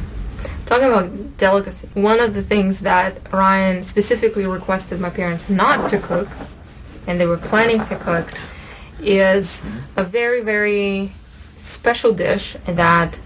[0.67, 5.99] Talking about delicacy, one of the things that Ryan specifically requested my parents not to
[5.99, 6.29] cook,
[7.11, 8.31] and they were planning to cook,
[9.03, 9.63] is
[9.97, 11.11] a very, very
[11.59, 13.19] special dish that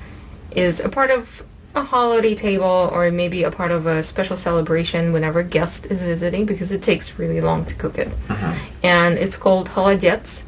[0.53, 1.45] is a part of
[1.75, 6.03] a holiday table or maybe a part of a special celebration whenever a guest is
[6.03, 8.09] visiting because it takes really long to cook it.
[8.31, 8.55] Uh-huh.
[8.83, 10.45] And it's called holodets,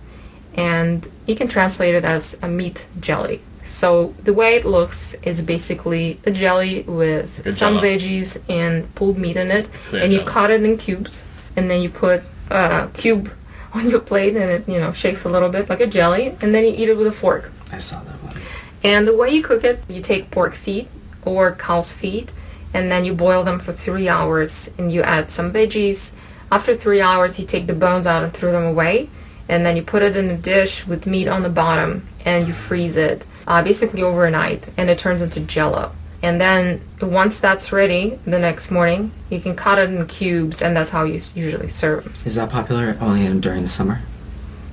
[0.55, 3.43] and you can translate it as a meat jelly.
[3.67, 7.87] So the way it looks is basically a jelly with a some Jell-O.
[7.87, 11.23] veggies and pulled meat in it, and you cut it in cubes,
[11.57, 13.31] and then you put a cube
[13.75, 16.55] on your plate, and it you know shakes a little bit like a jelly, and
[16.55, 17.53] then you eat it with a fork.
[17.73, 18.43] I saw that one.
[18.85, 20.89] And the way you cook it, you take pork feet
[21.25, 22.31] or cow's feet,
[22.73, 26.13] and then you boil them for three hours, and you add some veggies.
[26.53, 29.09] After three hours, you take the bones out and throw them away,
[29.49, 32.55] and then you put it in a dish with meat on the bottom, and you
[32.55, 35.93] freeze it, uh, basically overnight, and it turns into jello.
[36.27, 40.77] And then once that's ready, the next morning, you can cut it in cubes, and
[40.77, 42.13] that's how you usually serve them.
[42.25, 44.01] Is that popular only during the summer?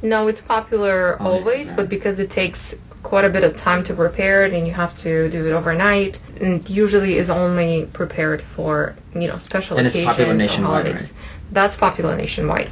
[0.02, 1.76] No, it's popular Oh, always, yeah.
[1.76, 4.98] but because it takes quite a bit of time to prepare it and you have
[4.98, 9.86] to do it overnight, and it usually is only prepared for, you know, special And
[9.86, 11.13] it's occasions popular or nationwide, holidays.
[11.52, 12.72] That's popular nationwide.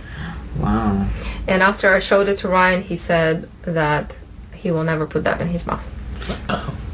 [0.58, 1.06] Wow.
[1.48, 4.16] And after I showed it to Ryan, he said that
[4.56, 5.86] he will never put that in his mouth.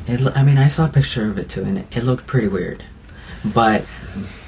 [0.07, 0.21] It.
[0.35, 2.83] I mean, I saw a picture of it too, and it, it looked pretty weird.
[3.53, 3.85] But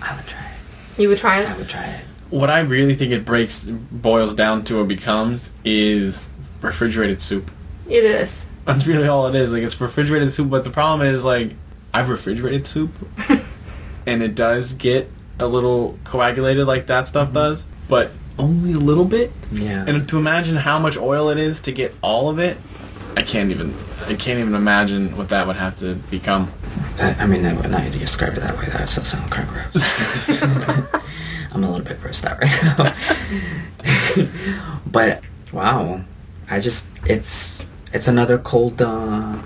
[0.02, 1.02] I would try it.
[1.02, 1.50] You would try it?
[1.50, 2.06] I would try it.
[2.30, 6.28] What I really think it breaks, boils down to, or becomes is
[6.62, 7.50] refrigerated soup.
[7.88, 8.48] It is.
[8.66, 9.52] That's really all it is.
[9.52, 11.54] Like it's refrigerated soup, but the problem is like
[11.94, 12.92] I've refrigerated soup,
[14.06, 17.36] and it does get a little coagulated like that stuff mm-hmm.
[17.36, 19.32] does, but only a little bit.
[19.52, 19.86] Yeah.
[19.88, 22.69] And to imagine how much oil it is to get all of it, I
[23.30, 23.74] can't even.
[24.08, 26.52] I can't even imagine what that would have to become.
[26.96, 29.54] That, I mean, that, now you describe it that way, that does sound kind of
[29.54, 31.04] gross.
[31.52, 34.80] I'm a little bit grossed out right now.
[34.88, 36.02] but wow,
[36.50, 37.64] I just it's
[37.94, 38.82] it's another cold.
[38.82, 39.38] uh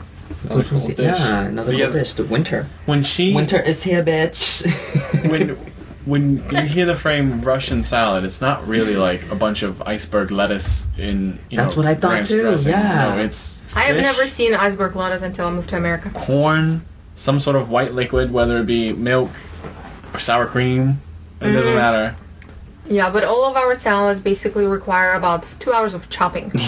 [0.45, 0.97] Another cold dish.
[0.99, 2.13] Yeah, another cold dish.
[2.13, 2.67] The winter.
[2.85, 4.65] When she Winter is here, bitch.
[5.29, 5.57] when
[6.05, 10.31] when you hear the frame Russian salad, it's not really like a bunch of iceberg
[10.31, 11.39] lettuce in.
[11.49, 12.71] You know, That's what I thought too, dressing.
[12.71, 13.15] yeah.
[13.15, 13.59] No, it's.
[13.75, 16.09] I have never seen iceberg lettuce until I moved to America.
[16.13, 16.83] corn,
[17.15, 19.29] some sort of white liquid, whether it be milk
[20.13, 21.01] or sour cream.
[21.41, 21.75] It doesn't Mhm.
[21.75, 22.15] matter.
[22.89, 26.51] Yeah, but all of our salads basically require about two hours of chopping.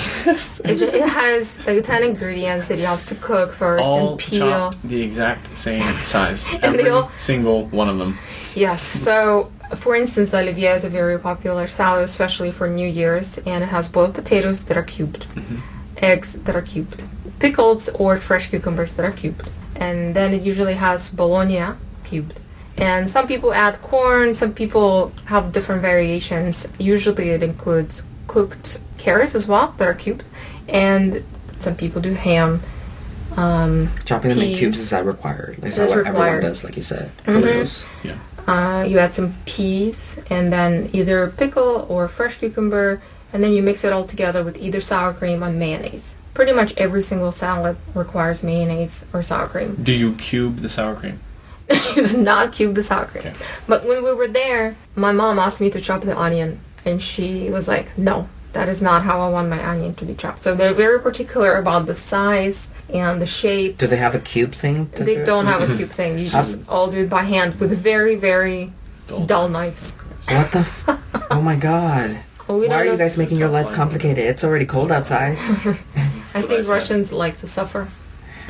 [0.66, 4.20] It, ju- it has like 10 ingredients that you have to cook first All and
[4.20, 4.74] peel.
[4.84, 6.48] the exact same size.
[6.64, 8.18] Every all- single one of them.
[8.56, 8.82] Yes.
[8.82, 13.68] So, for instance, Olivier is a very popular salad, especially for New Year's, and it
[13.68, 15.26] has boiled potatoes that are cubed,
[15.98, 17.04] eggs that are cubed,
[17.40, 22.40] pickles or fresh cucumbers that are cubed, and then it usually has bologna cubed.
[22.78, 24.36] And some people add corn.
[24.36, 26.68] Some people have different variations.
[26.78, 30.24] Usually, it includes cooked carrots as well that are cubed,
[30.68, 31.24] and
[31.58, 32.62] some people do ham.
[33.38, 35.58] Um, Chopping them in cubes is that required?
[35.64, 37.12] Is It that is what everyone does, like you said?
[37.26, 37.42] Mhm.
[37.42, 37.86] Kudos.
[38.48, 43.02] Uh, you add some peas and then either pickle or fresh cucumber,
[43.36, 46.16] and then you mix it all together with either sour cream or mayonnaise.
[46.34, 49.76] Pretty much every single salad requires mayonnaise or sour cream.
[49.84, 51.20] Do you cube the sour cream?
[51.68, 53.26] it was not cube the sour cream.
[53.28, 53.36] Okay.
[53.68, 57.50] But when we were there, my mom asked me to chop the onion, and she
[57.50, 60.56] was like, "No, that is not how I want my onion to be chopped." So
[60.56, 63.78] they're very particular about the size and the shape.
[63.80, 64.88] Do they have a cube thing?
[64.96, 65.26] to They do?
[65.26, 66.18] don't have a cube thing.
[66.18, 68.72] You just all do it by hand with very, very
[69.10, 69.26] Dull.
[69.26, 69.96] dull knives.
[70.30, 70.60] What the?
[70.60, 72.22] F- oh my god!
[72.48, 74.26] Well, we Why are you guys making your life complicated?
[74.26, 75.38] It's already cold outside.
[75.38, 75.42] I
[76.34, 76.68] what I think.
[76.68, 77.88] Russians like to suffer.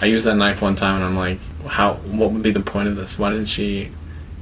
[0.01, 1.93] I used that knife one time and I'm like, how?
[1.93, 3.17] What would be the point of this?
[3.17, 3.89] Why didn't she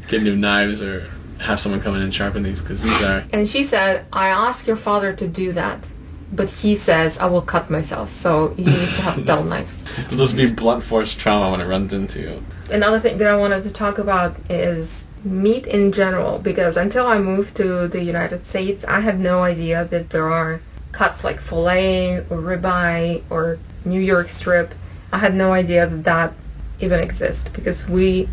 [0.07, 1.07] get new knives or
[1.43, 3.25] have someone come in and sharpen these because these are.
[3.31, 5.89] And she said, I asked your father to do that,
[6.31, 9.85] but he says I will cut myself, so you need to have dull knives.
[9.97, 12.43] It's supposed to be blunt force trauma when it runs into you.
[12.69, 17.19] Another thing that I wanted to talk about is meat in general, because until I
[17.19, 22.19] moved to the United States, I had no idea that there are cuts like filet
[22.29, 24.73] or ribeye or New York strip.
[25.11, 26.33] I had no idea that that
[26.79, 28.29] even exists because we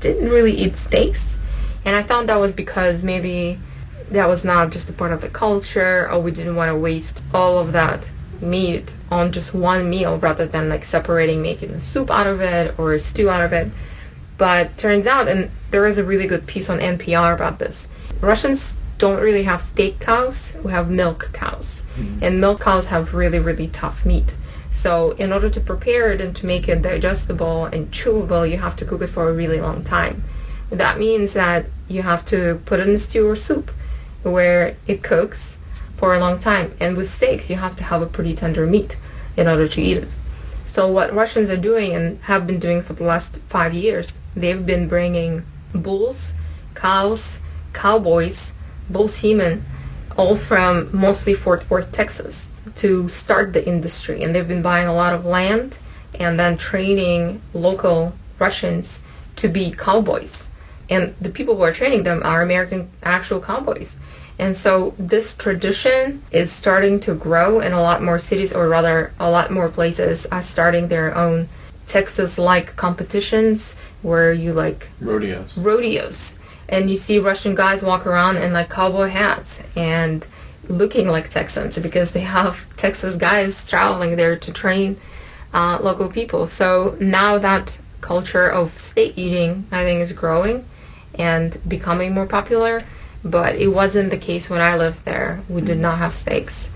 [0.00, 1.38] didn't really eat steaks.
[1.84, 3.58] And I thought that was because maybe
[4.10, 7.22] that was not just a part of the culture or we didn't want to waste
[7.34, 8.04] all of that
[8.40, 12.78] meat on just one meal rather than like separating making a soup out of it
[12.78, 13.70] or a stew out of it.
[14.38, 17.88] But turns out, and there is a really good piece on NPR about this,
[18.20, 21.82] Russians don't really have steak cows, we have milk cows.
[21.96, 22.18] Hmm.
[22.22, 24.32] And milk cows have really, really tough meat.
[24.72, 28.76] So in order to prepare it and to make it digestible and chewable, you have
[28.76, 30.22] to cook it for a really long time.
[30.70, 33.72] That means that you have to put it in a stew or soup
[34.22, 35.58] where it cooks
[35.96, 36.74] for a long time.
[36.78, 38.96] And with steaks, you have to have a pretty tender meat
[39.36, 40.08] in order to eat it.
[40.66, 44.64] So what Russians are doing and have been doing for the last five years, they've
[44.64, 46.34] been bringing bulls,
[46.74, 47.40] cows,
[47.72, 48.52] cowboys,
[48.90, 49.64] bull semen,
[50.16, 54.22] all from mostly Fort Worth, Texas, to start the industry.
[54.22, 55.78] And they've been buying a lot of land
[56.18, 59.02] and then training local Russians
[59.36, 60.48] to be cowboys.
[60.90, 63.96] And the people who are training them are American actual cowboys.
[64.38, 69.12] And so this tradition is starting to grow in a lot more cities, or rather,
[69.18, 71.48] a lot more places are starting their own
[71.88, 75.56] Texas-like competitions where you like Rodeos.
[75.56, 80.26] rodeos and you see Russian guys walk around in like cowboy hats and
[80.68, 84.96] looking like Texans because they have Texas guys traveling there to train
[85.54, 86.46] uh, local people.
[86.46, 90.66] So now that culture of steak eating, I think, is growing
[91.14, 92.84] and becoming more popular.
[93.24, 95.42] But it wasn't the case when I lived there.
[95.48, 96.70] We did not have steaks.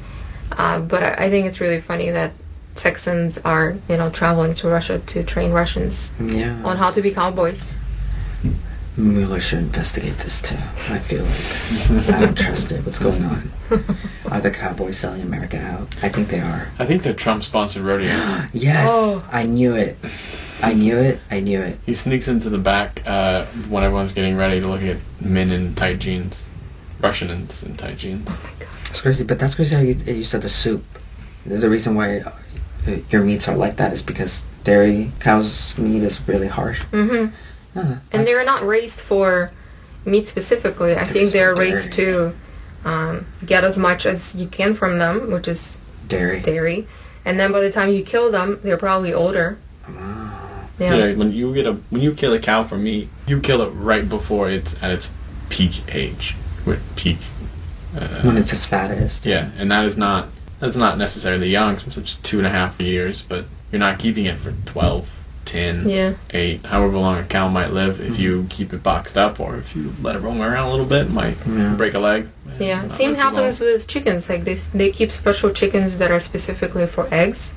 [0.50, 2.32] Uh, but I, I think it's really funny that
[2.74, 6.62] Texans are, you know, traveling to Russia to train Russians Yeah.
[6.64, 7.72] on how to be cowboys.
[8.96, 10.56] Mueller should investigate this too.
[10.90, 12.84] I feel like I don't trust it.
[12.84, 13.50] What's going on?
[14.30, 15.94] Are the Cowboys selling America out?
[16.02, 16.68] I think they are.
[16.78, 18.50] I think they're Trump-sponsored rodeos.
[18.52, 19.26] Yes, Oh.
[19.32, 19.96] I knew it.
[20.62, 21.20] I knew it.
[21.30, 21.78] I knew it.
[21.86, 25.74] he sneaks into the back uh, when everyone's getting ready to look at men in
[25.74, 26.46] tight jeans,
[27.00, 28.26] Russians in tight jeans.
[28.28, 30.84] Oh my god, It's crazy, but that's crazy how you, you said the soup.
[31.46, 32.20] There's a reason why
[33.10, 36.82] your meats are like that is because dairy cow's meat is really harsh.
[36.90, 37.26] hmm
[37.74, 39.50] Uh, And they're not raised for
[40.04, 40.94] meat specifically.
[40.94, 42.34] I think they're for raised to
[42.84, 46.40] um, get as much as you can from them, which is dairy.
[46.40, 46.86] dairy.
[47.24, 49.56] And then by the time you kill them, they're probably older.
[49.88, 50.68] Wow.
[50.78, 50.96] Yeah.
[50.96, 53.70] Yeah, when you get a when you kill a cow for meat, you kill it
[53.70, 55.08] right before it's at its
[55.48, 56.34] peak age,
[56.66, 57.18] with peak.
[57.96, 59.24] Uh, When it's its fattest.
[59.26, 60.28] yeah, and that is not
[60.62, 61.74] that's not necessarily young.
[61.74, 65.08] It's just two and a half years, but you're not keeping it for 12,
[65.44, 66.12] 10, Yeah.
[66.30, 68.00] 8, however long a cow might live.
[68.00, 70.86] If you keep it boxed up, or if you let it roam around a little
[70.86, 71.74] bit, it might Yeah.
[71.74, 72.28] break a leg.
[72.60, 72.86] Yeah.
[72.86, 73.72] Same happens long.
[73.72, 74.28] with chickens.
[74.28, 77.52] Like they, they keep special chickens that are specifically for eggs,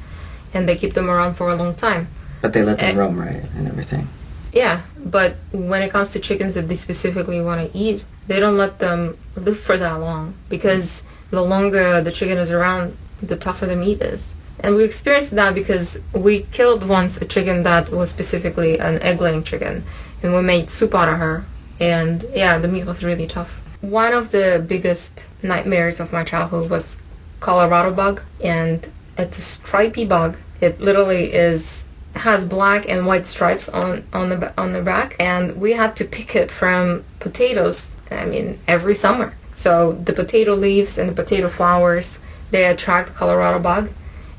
[0.51, 2.07] and they keep them around for a long time.
[2.41, 2.99] But they let them Eh.
[2.99, 3.43] roam, right?
[3.55, 4.07] And everything.
[4.51, 8.57] Yeah, but when it comes to chickens that they specifically want to eat, they don't
[8.57, 13.65] let them live for that long because the longer the chicken is around, the tougher
[13.65, 14.33] the meat is.
[14.59, 19.43] And we experienced that because we killed once a chicken that was specifically an egg-laying
[19.43, 19.83] chicken,
[20.23, 21.45] and we made soup out of her.
[21.79, 23.61] And yeah, the meat was really tough.
[23.81, 26.97] One of the biggest nightmares of my childhood was
[27.39, 30.37] Colorado bug, and it's a stripy bug.
[30.61, 31.83] It literally is
[32.15, 36.05] has black and white stripes on on the on the back, and we had to
[36.05, 37.95] pick it from potatoes.
[38.09, 39.33] I mean, every summer.
[39.55, 42.19] So the potato leaves and the potato flowers
[42.51, 43.89] they attract Colorado bug,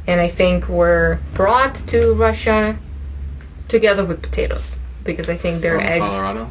[0.07, 2.76] and I think were brought to Russia
[3.68, 6.05] together with potatoes because I think their From eggs.
[6.05, 6.51] Colorado.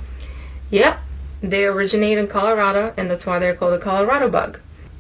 [0.71, 0.99] Yep,
[1.41, 4.59] they originate in Colorado, and that's why they're called a Colorado bug.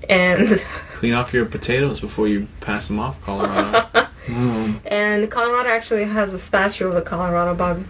[0.09, 0.47] And
[0.93, 3.87] Clean off your potatoes before you pass them off, Colorado.
[4.25, 4.79] Mm.
[4.85, 7.83] and Colorado actually has a statue of the Colorado bug,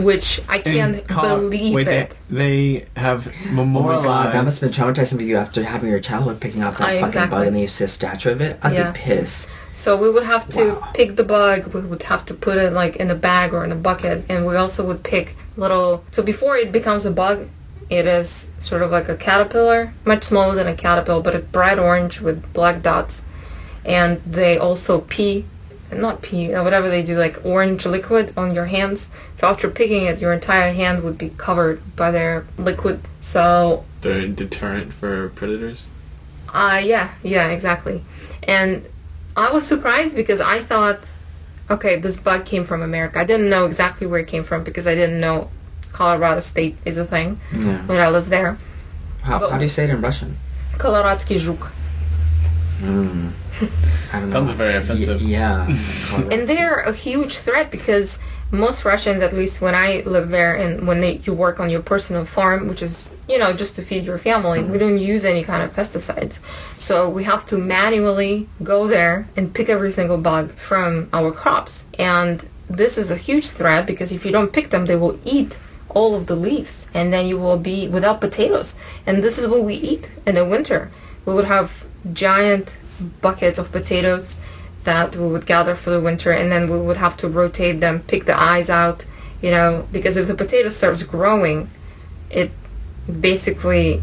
[0.00, 2.16] which I can't Col- believe wait, it.
[2.30, 2.36] They,
[2.78, 4.00] they have Oh memorial.
[4.00, 6.78] my god, that must have been traumatizing for you after having your childhood picking up
[6.78, 7.36] that I- fucking exactly.
[7.38, 8.58] bug and then you see a statue of it.
[8.62, 8.90] I'd Yeah.
[8.92, 9.50] be pissed.
[9.74, 10.88] So we would have to Wow.
[10.94, 11.72] pick the bug.
[11.74, 14.46] We would have to put it like in a bag or in a bucket, and
[14.46, 16.02] we also would pick little.
[16.12, 17.46] So before it becomes a bug,
[17.90, 21.78] it is sort of like a caterpillar, much smaller than a caterpillar, but it's bright
[21.78, 23.22] orange with black dots,
[23.84, 25.44] and they also pee
[25.92, 29.08] not pee, uh, whatever they do, like orange liquid on your hands.
[29.36, 33.00] So after picking it, your entire hand would be covered by their liquid.
[33.20, 35.86] So The deterrent for predators.
[36.52, 38.02] Uh, yeah, yeah, exactly.
[38.44, 38.86] And
[39.36, 41.00] I was surprised because I thought,
[41.70, 43.20] okay, this bug came from America.
[43.20, 45.50] I didn't know exactly where it came from because I didn't know
[45.92, 47.78] Colorado State is a thing Yeah.
[47.86, 48.58] when I lived there.
[49.22, 50.36] How, But- how do you say it in Russian?
[50.78, 51.68] Koloradski žuk.
[52.80, 53.32] Mm.
[54.12, 54.30] I know.
[54.30, 55.20] Sounds very offensive.
[55.20, 55.66] Y- yeah.
[56.30, 58.18] And they're a huge threat because
[58.52, 61.82] most Russians, at least when I lived there and when they, you work on your
[61.82, 64.78] personal farm, which is, you know, just to feed your family, we mm-hmm.
[64.78, 66.40] don't use any kind of pesticides.
[66.78, 71.84] So we have to manually go there and pick every single bug from our crops.
[71.98, 75.56] And this is a huge threat because if you don't pick them, they will eat
[75.88, 78.74] all of the leaves and then you will be without potatoes.
[79.06, 80.90] And this is what we eat in the winter.
[81.24, 84.38] We would have giant buckets of potatoes
[84.84, 88.00] that we would gather for the winter and then we would have to rotate them,
[88.00, 89.04] pick the eyes out,
[89.42, 91.70] you know, because if the potato starts growing,
[92.30, 92.50] it
[93.20, 94.02] basically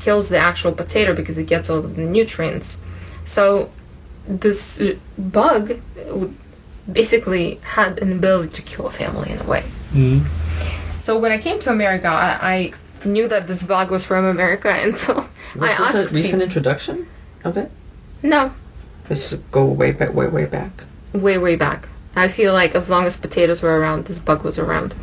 [0.00, 2.78] kills the actual potato because it gets all of the nutrients.
[3.24, 3.70] So
[4.26, 4.80] this
[5.16, 5.80] bug
[6.90, 9.62] basically had an ability to kill a family in a way.
[9.92, 11.00] Mm-hmm.
[11.00, 12.72] So when I came to America, I,
[13.04, 15.14] I knew that this bug was from America, and so
[15.54, 17.06] Was I asked this a recent people- introduction
[17.44, 17.70] of it?
[18.22, 18.52] No,
[19.10, 20.84] Let's go way back, way, way back.
[21.12, 21.88] way way back.
[22.14, 24.94] I feel like as long as potatoes were around, this bug was around.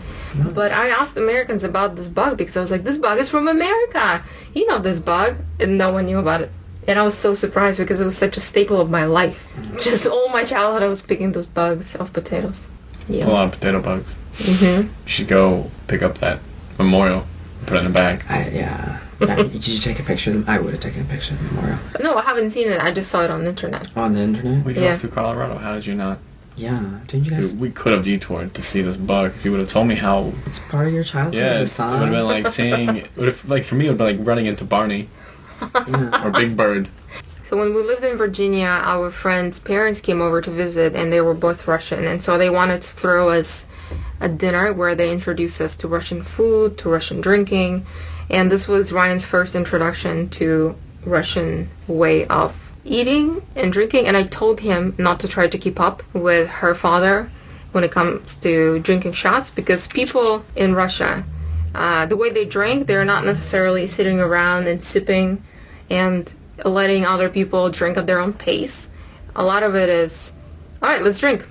[0.53, 3.47] But I asked Americans about this bug because I was like, this bug is from
[3.47, 4.23] America.
[4.53, 6.51] You know this bug, and no one knew about it.
[6.87, 9.47] And I was so surprised because it was such a staple of my life.
[9.79, 12.61] Just all my childhood, I was picking those bugs off potatoes.
[13.09, 14.15] It's a lot of potato bugs.
[14.37, 16.39] hmm You should go pick up that
[16.77, 17.25] memorial,
[17.59, 18.23] and put it in a bag.
[18.29, 18.99] I, yeah.
[19.21, 20.31] I- did you take a picture?
[20.31, 20.45] of them?
[20.47, 21.79] I would have taken a picture of the memorial.
[22.01, 22.81] No, I haven't seen it.
[22.81, 23.87] I just saw it on the internet.
[23.95, 24.65] On the internet?
[24.65, 24.95] We drove Yeah.
[24.97, 25.57] through Colorado.
[25.57, 26.19] How did you not?
[26.55, 26.79] Yeah.
[27.07, 27.53] Didn't you guys?
[27.53, 29.31] We could have detoured to see this bug.
[29.37, 30.33] If you would have told me how.
[30.45, 31.35] It's part of your childhood.
[31.35, 32.95] Yeah, the it would have been like seeing.
[32.97, 35.07] It would have like for me, it would have been like running into Barney
[35.87, 36.25] Yeah.
[36.25, 36.87] or Big Bird.
[37.45, 41.19] So when we lived in Virginia, our friends' parents came over to visit, and they
[41.21, 43.65] were both Russian, and so they wanted to throw us
[44.21, 47.85] a dinner where they introduced us to Russian food, to Russian drinking,
[48.29, 54.07] and this was Ryan's first introduction to Russian way of eating and drinking.
[54.07, 57.29] And I told him not to try to keep up with her father
[57.71, 61.23] when it comes to drinking shots because people in Russia,
[61.75, 65.43] uh, the way they drink, they're not necessarily sitting around and sipping
[65.89, 66.33] and
[66.65, 68.89] letting other people drink at their own pace.
[69.35, 70.33] A lot of it is,
[70.81, 71.47] all right, let's drink.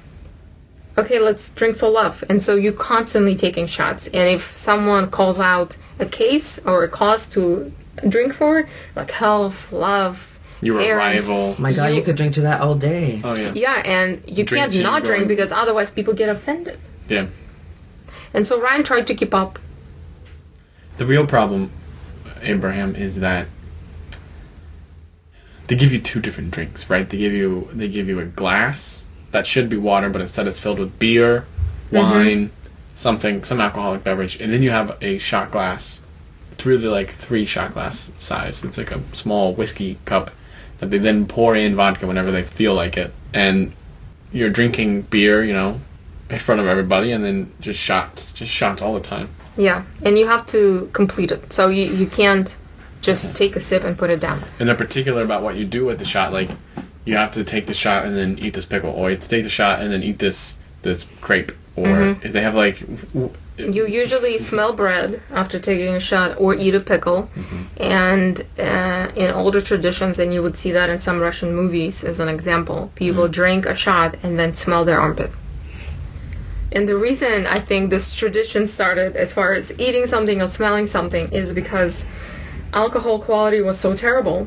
[0.98, 2.24] Okay, let's drink for love.
[2.28, 4.08] And so you're constantly taking shots.
[4.08, 7.72] And if someone calls out a case or a cause to
[8.08, 11.54] drink for, like health, love, You were a rival.
[11.58, 13.20] My god, you, You- could drink to that all day.
[13.22, 13.52] Oh yeah.
[13.54, 16.78] Yeah, and you Drink can't not drink going- because otherwise people get offended.
[17.08, 17.26] Yeah.
[18.34, 19.58] And so Ryan tried to keep up.
[20.96, 21.70] The real problem,
[22.42, 23.46] Abraham, is that
[25.68, 27.08] they give you two different drinks, right?
[27.08, 30.58] They give you they give you a glass that should be water, but instead it's
[30.58, 31.46] filled with beer,
[31.90, 31.96] mm-hmm.
[31.96, 32.50] wine,
[32.96, 36.00] something, some alcoholic beverage, and then you have a shot glass.
[36.52, 38.64] It's really like three shot glass size.
[38.64, 40.30] It's like a small whiskey cup
[40.78, 43.72] that they then pour in vodka whenever they feel like it, and
[44.32, 45.80] you're drinking beer, you know,
[46.30, 49.28] in front of everybody, and then just shots, just shots all the time.
[49.56, 51.52] Yeah, and you have to complete it.
[51.52, 52.54] So you, you can't
[53.00, 54.42] just take a sip and put it down.
[54.58, 56.32] and they're particular about what you do with the shot.
[56.32, 56.50] Like,
[57.08, 59.28] you have to take the shot and then eat this pickle, or you have to
[59.30, 62.26] take the shot and then eat this this crepe, or mm-hmm.
[62.26, 62.78] if they have like,
[63.14, 64.40] w- You usually mhm.
[64.50, 67.20] smell bread after taking a shot or eat a pickle.
[67.34, 67.62] Mm-hmm.
[67.80, 72.20] And uh, in older traditions, and you would see that in some Russian movies as
[72.20, 73.32] an example, people mm.
[73.40, 75.30] drink a shot and then smell their armpit.
[76.70, 80.86] And the reason I think this tradition started as far as eating something or smelling
[80.86, 82.04] something is because
[82.74, 84.40] alcohol quality was so terrible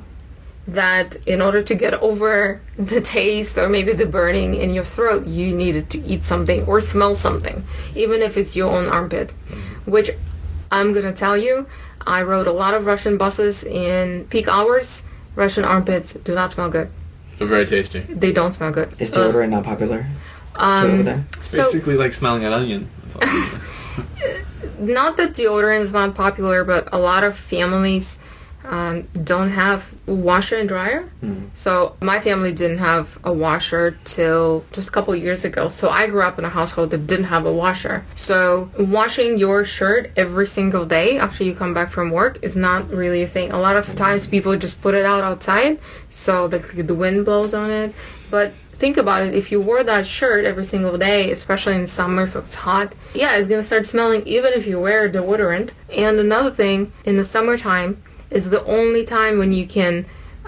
[0.73, 5.27] that in order to get over the taste or maybe the burning in your throat,
[5.27, 7.63] you needed to eat something or smell something,
[7.95, 9.31] even if it's your own armpit.
[9.85, 10.11] Which
[10.71, 11.67] I'm gonna tell you,
[12.07, 15.03] I rode a lot of Russian buses in peak hours.
[15.35, 16.89] Russian armpits do not smell good.
[17.37, 17.99] they're very tasty.
[18.09, 18.89] They don't smell good.
[18.99, 20.05] Is Uh, deodorant not popular?
[20.55, 21.25] over um, there?
[21.41, 22.89] so Basically, like smelling an onion.
[24.79, 28.17] Not that deodorant is not popular, but a lot of families
[28.65, 31.09] um, don't have washer and dryer.
[31.55, 35.69] So my family didn't have a washer till just a couple years ago.
[35.69, 38.05] So I grew up in a household that didn't have a washer.
[38.15, 42.89] So washing your shirt every single day after you come back from work is not
[42.89, 43.51] really a thing.
[43.51, 47.53] A lot of times people just put it out outside so the, the wind blows
[47.53, 47.93] on it.
[48.29, 51.87] But think about it if you wore that shirt every single day especially in the
[51.87, 55.69] summer if it's hot yeah it's going to start smelling even if you wear deodorant
[55.95, 58.01] and another thing in the summertime
[58.31, 60.05] is the only time when you can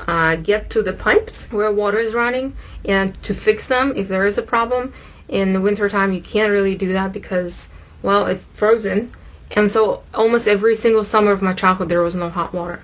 [0.07, 2.55] uh, get to the pipes where water is running
[2.85, 4.91] and to fix them if there is a problem
[5.29, 7.69] in the wintertime you can't really do that because
[8.01, 9.11] well it's frozen
[9.51, 12.81] and so almost every single summer of my childhood there was no hot water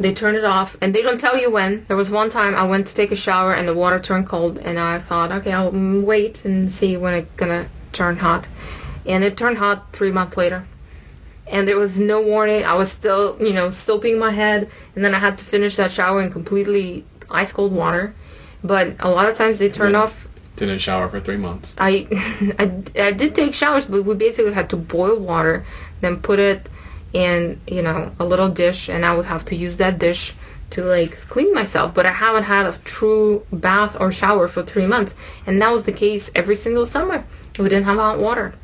[0.00, 1.84] they turn it off and they don't tell you when.
[1.88, 4.58] There was one time I went to take a shower and the water turned cold
[4.58, 8.46] and I thought, okay, I'll wait and see when it's gonna turn hot.
[9.04, 10.66] And it turned hot three months later.
[11.50, 12.64] And there was no warning.
[12.64, 15.90] I was still, you know, soaping my head and then I had to finish that
[15.92, 18.14] shower in completely ice cold water.
[18.62, 20.02] But a lot of times they turn Yeah.
[20.02, 20.26] off
[20.56, 21.74] Didn't shower for three months.
[21.78, 22.06] I,
[22.58, 22.64] I
[23.08, 25.64] I did take showers, but we basically had to boil water,
[26.00, 26.68] then put it
[27.12, 30.34] in you know a little dish, and I would have to use that dish
[30.70, 31.94] to like clean myself.
[31.94, 35.14] But I haven't had a true bath or shower for three months,
[35.46, 37.24] and that was the case every single summer.
[37.58, 38.54] We didn't have hot water,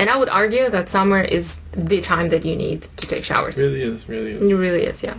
[0.00, 3.56] and I would argue that summer is the time that you need to take showers.
[3.56, 4.42] Really is, really is.
[4.42, 5.14] It really is, yeah.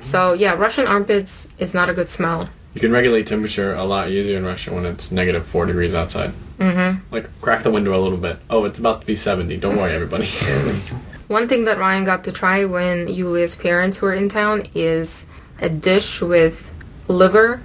[0.00, 2.48] So yeah, Russian armpits is not a good smell.
[2.74, 6.30] You can regulate temperature a lot easier in Russia when it's negative four degrees outside.
[6.60, 8.38] hmm Like crack the window a little bit.
[8.48, 9.56] Oh, it's about to be seventy.
[9.56, 10.26] Don't worry, everybody.
[11.28, 15.26] One thing that Ryan got to try when Yulia's parents were in town is
[15.60, 16.70] a dish with
[17.08, 17.60] liver,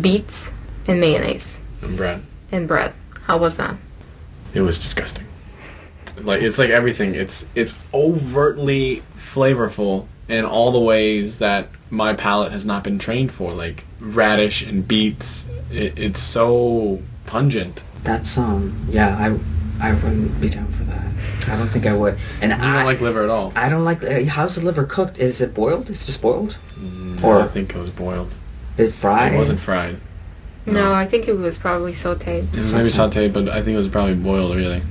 [0.00, 0.50] beets,
[0.86, 2.22] and mayonnaise and bread.
[2.52, 2.92] and bread.
[3.26, 3.74] How was that?
[4.52, 5.24] It was disgusting.
[6.22, 7.14] Like it's like everything.
[7.14, 13.32] It's it's overtly flavorful in all the ways that my palate has not been trained
[13.32, 13.52] for.
[13.52, 15.46] Like radish and beets.
[15.70, 17.82] It, it's so pungent.
[18.04, 19.16] That's um yeah
[19.80, 21.04] I I wouldn't be down for that.
[21.48, 22.16] I don't think I would.
[22.40, 23.52] And I I don't like liver at all.
[23.56, 25.18] I don't like uh, how's the liver cooked?
[25.18, 25.90] Is it boiled?
[25.90, 26.56] Is it just boiled?
[27.22, 28.32] Or Or- I think it was boiled.
[28.78, 29.34] Is it fried?
[29.34, 29.98] It wasn't fried.
[30.66, 32.52] No, I think it was probably sauteed.
[32.54, 34.56] It was maybe sauteed, but I think it was probably boiled.
[34.56, 34.82] Really.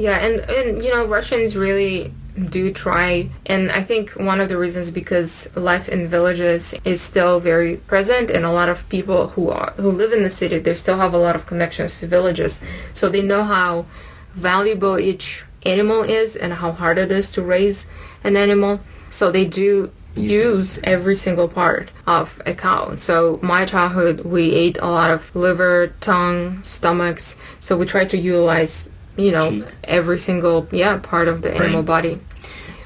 [0.00, 2.10] Yeah, and and you know Russians really
[2.48, 7.38] do try, and I think one of the reasons because life in villages is still
[7.38, 10.74] very present, and a lot of people who are who live in the city they
[10.74, 12.60] still have a lot of connections to villages,
[12.94, 13.84] so they know how
[14.32, 17.86] valuable each animal is and how hard it is to raise
[18.24, 18.80] an animal.
[19.10, 22.96] So they do Use use every single part of a cow.
[22.96, 27.36] So my childhood, we ate a lot of liver, tongue, stomachs.
[27.60, 29.64] So we tried to utilize, you know, Cheek.
[29.84, 32.20] every single yeah part of the animal body.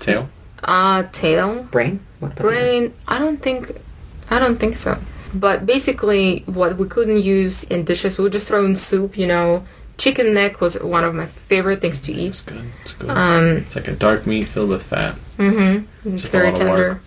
[0.00, 0.28] Tail.
[0.62, 2.00] Uh, tail, brain?
[2.20, 2.94] What brain.
[3.06, 3.70] I don't think,
[4.30, 4.96] I don't think so.
[5.34, 9.18] But basically, what we couldn't use in dishes, we would just throw in soup.
[9.18, 9.64] You know,
[9.98, 12.28] chicken neck was one of my favorite things to eat.
[12.28, 12.64] It's good.
[12.82, 13.10] It's good.
[13.10, 15.14] Um, it's like a dark meat filled with fat.
[15.36, 15.84] mm-hmm.
[16.14, 16.88] It's Just a very lot of tender.
[16.94, 17.00] work.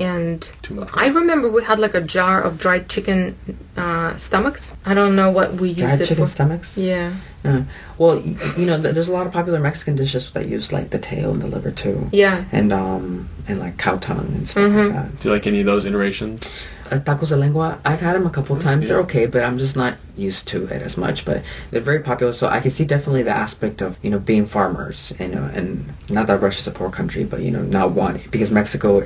[0.00, 0.48] And
[0.94, 3.36] I remember we had like a jar of dried chicken
[3.76, 4.72] uh, stomachs.
[4.84, 6.30] I don't know what we used Dried it chicken for.
[6.30, 6.78] stomachs?
[6.78, 7.14] Yeah.
[7.44, 7.62] Uh,
[7.98, 10.98] well, y- you know, there's a lot of popular Mexican dishes that use like the
[10.98, 12.44] tail and the liver too, Yeah.
[12.52, 14.84] and um and like cow tongue and stuff Mhm.
[14.86, 15.20] like that.
[15.20, 16.46] Do you like any of those iterations?
[16.90, 18.88] Uh, tacos de lengua, I've had them a couple of times.
[18.88, 21.24] They're okay, but I'm just not used to it as much.
[21.24, 24.46] But they're very popular, so I can see definitely the aspect of you know being
[24.46, 28.28] farmers, you know, and not that Russia's a poor country, but you know not wanting
[28.30, 29.02] because Mexico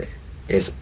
[0.53, 0.73] is,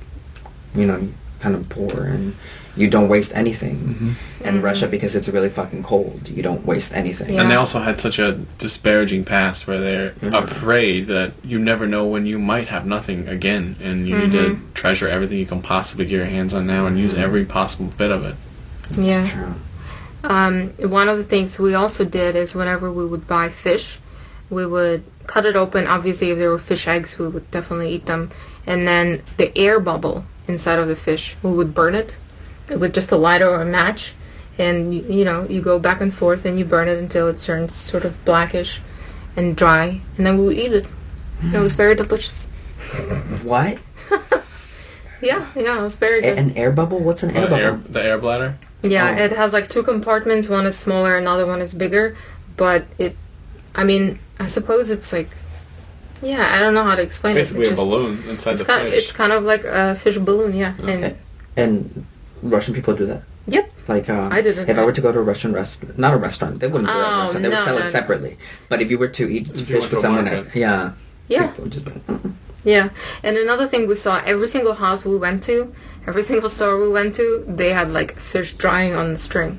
[0.74, 1.08] you know,
[1.40, 2.34] kind of poor and
[2.76, 4.16] you don't waste anything.
[4.44, 4.62] And Mhm.
[4.62, 7.34] Russia, because it's really fucking cold, you don't waste anything.
[7.34, 7.42] Yeah.
[7.42, 10.44] And they also had such a disparaging past where they're Mhm.
[10.44, 14.58] afraid that you never know when you might have nothing again, and you need to
[14.74, 18.10] treasure everything you can possibly get your hands on now and use every possible bit
[18.12, 18.34] of it.
[18.96, 19.26] Yeah.
[19.26, 19.54] True.
[20.22, 23.98] Um, one of the things we also did is whenever we would buy fish,
[24.48, 25.86] we would cut it open.
[25.86, 28.30] Obviously, if there were fish eggs, we would definitely eat them.
[28.66, 32.14] And then the air bubble inside of the fish, we would burn it
[32.68, 34.14] with just a lighter or a match.
[34.58, 37.38] And, you, you know, you go back and forth and you burn it until it
[37.38, 38.80] turns sort of blackish
[39.36, 40.00] and dry.
[40.16, 40.86] And then we would eat it.
[41.42, 42.46] And it was very delicious.
[43.42, 43.78] What?
[45.22, 46.38] Yeah, yeah, it was very A- good.
[46.38, 46.98] an air bubble?
[46.98, 47.62] What's an air the, bubble?
[47.62, 48.56] air, the air bladder.
[48.82, 49.22] Yeah, Oh.
[49.22, 50.48] it has like two compartments.
[50.48, 52.16] One is smaller, another one is bigger.
[52.56, 53.14] But it,
[53.74, 55.28] I mean, I suppose it's like,
[56.22, 57.68] yeah, I don't know how to explain Basically it.
[57.68, 58.98] a It's just, balloon inside it's the kind, fish.
[59.04, 60.74] it's kind of like a fish balloon, yeah.
[60.80, 61.16] And Okay.
[61.56, 62.06] And
[62.42, 63.22] Russian people do that.
[63.46, 63.72] Yep.
[63.88, 66.16] Like, uh, I didn't If I were to go to a Russian restaurant, not a
[66.16, 67.42] restaurant, they wouldn't do it at a Oh, restaurant.
[67.42, 67.90] They would sell no, it no.
[67.90, 68.38] separately.
[68.68, 70.46] But if you were to eat If fish with someone, market.
[70.48, 70.92] at, yeah,
[71.28, 72.90] yeah, people would just be, like, "Mm-mm." Yeah,
[73.24, 75.74] and another thing we saw, every single house we went to,
[76.06, 79.58] every single store we went to, they had like fish drying on the string.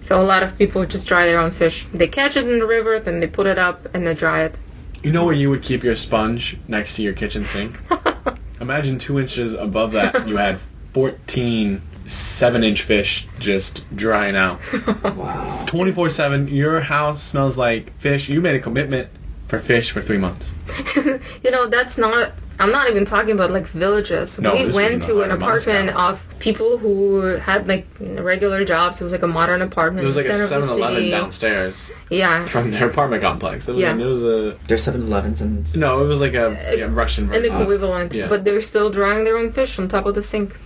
[0.00, 1.86] So a lot of people just dry their own fish.
[1.94, 4.58] They catch it in the river, then they put it up and they dry it.
[5.02, 7.80] You know where you would keep your sponge next to your kitchen sink?
[8.60, 10.60] Imagine two inches above that, you had
[10.92, 14.60] 14 seven inch fish just drying out.
[15.02, 15.64] Wow.
[15.66, 18.28] 24 7, your house smells like fish.
[18.28, 19.08] You made a commitment
[19.48, 20.50] for fish for three months.
[20.96, 22.32] you know, that's not.
[22.62, 24.38] I'm not even talking about like villages.
[24.38, 26.10] No, we went to an apartment Moscow.
[26.10, 29.00] of people who had like regular jobs.
[29.00, 30.04] It was like a modern apartment.
[30.04, 33.68] It was like a 7-Eleven downstairs Yeah, from their apartment complex.
[33.68, 33.96] It was, Yeah.
[33.96, 34.56] it was a.
[34.68, 37.60] There's 7-Elevens and No, it was like a uh, yeah, Russian an version.
[37.62, 38.12] equivalent.
[38.14, 38.28] yeah.
[38.28, 40.56] But they're still drying their own fish on top of the sink.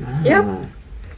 [0.00, 0.44] Oh, Yep.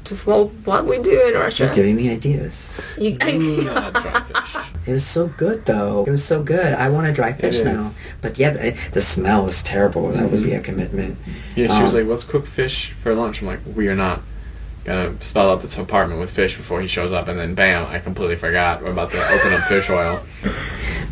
[0.07, 1.65] Just well, what we do in Russia.
[1.65, 2.77] You're giving me ideas.
[2.97, 4.63] You, Do not dry fish.
[4.87, 6.05] It was so good though.
[6.07, 6.75] It was so good.
[6.75, 7.91] I want to dry fish now.
[8.23, 10.09] But yeah, the, the smell was terrible.
[10.11, 10.59] That would be Mm-hmm.
[10.59, 11.19] a commitment.
[11.57, 13.41] Yeah, she was Um, like, let's cook fish for lunch.
[13.41, 14.21] I'm like, we are not
[14.85, 17.27] gonna spell out this apartment with fish before he shows up.
[17.27, 18.83] And then bam, I completely forgot.
[18.83, 20.23] We're about to open up fish oil.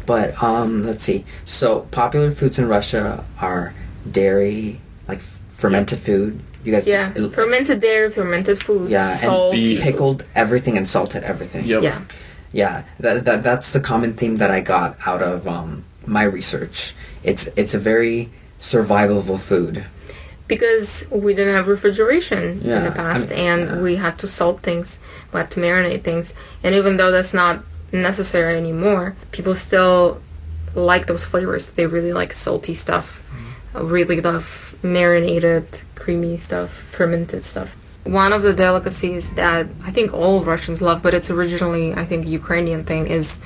[0.06, 1.24] But um, let's see.
[1.46, 3.72] So popular foods in Russia are
[4.10, 4.78] dairy,
[5.08, 5.20] like
[5.52, 6.40] fermented food.
[6.64, 9.54] You guys, yeah, fermented dairy, fermented foods, Yeah, salt.
[9.54, 9.80] and beef.
[9.80, 11.64] pickled everything and salted everything.
[11.66, 11.82] Yep.
[11.82, 12.00] Yeah,
[12.52, 16.94] Yeah, that, that that's the common theme that I got out of um, my research.
[17.22, 19.84] It's it's a very survivable food.
[20.48, 23.80] because we didn't have refrigeration in the past, I'm- and yeah.
[23.80, 24.98] we had to salt things,
[25.32, 30.20] we had to marinate things, and even though that's not necessary anymore, people still
[30.74, 31.70] like those flavors.
[31.70, 33.22] They really like salty stuff.
[33.74, 33.86] Mm-hmm.
[33.88, 37.74] Really love marinated, creamy stuff, fermented stuff.
[38.04, 42.26] One of the delicacies that I think all Russians love, but it's originally I think
[42.26, 43.38] Ukrainian thing, is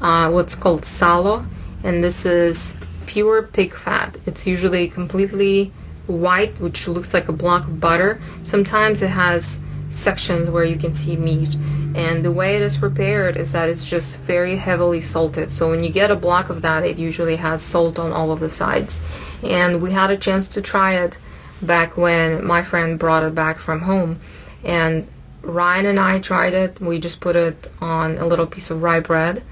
[0.00, 1.44] uh, what's called salo,
[1.84, 2.74] and this is
[3.06, 4.16] pure pig fat.
[4.26, 5.70] It's usually completely
[6.06, 8.20] white, which looks like a block of butter.
[8.42, 11.54] Sometimes it has sections where you can see meat.
[11.94, 15.50] And the way it is prepared is that it's just very heavily salted.
[15.50, 18.40] So when you get a block of that, it usually has salt on all of
[18.40, 19.00] the sides.
[19.42, 21.16] And we had a chance to try it
[21.62, 24.20] back when my friend brought it back from home.
[24.64, 25.06] And
[25.42, 26.80] Ryan and I tried it.
[26.80, 29.42] We just put it on a little piece of rye bread.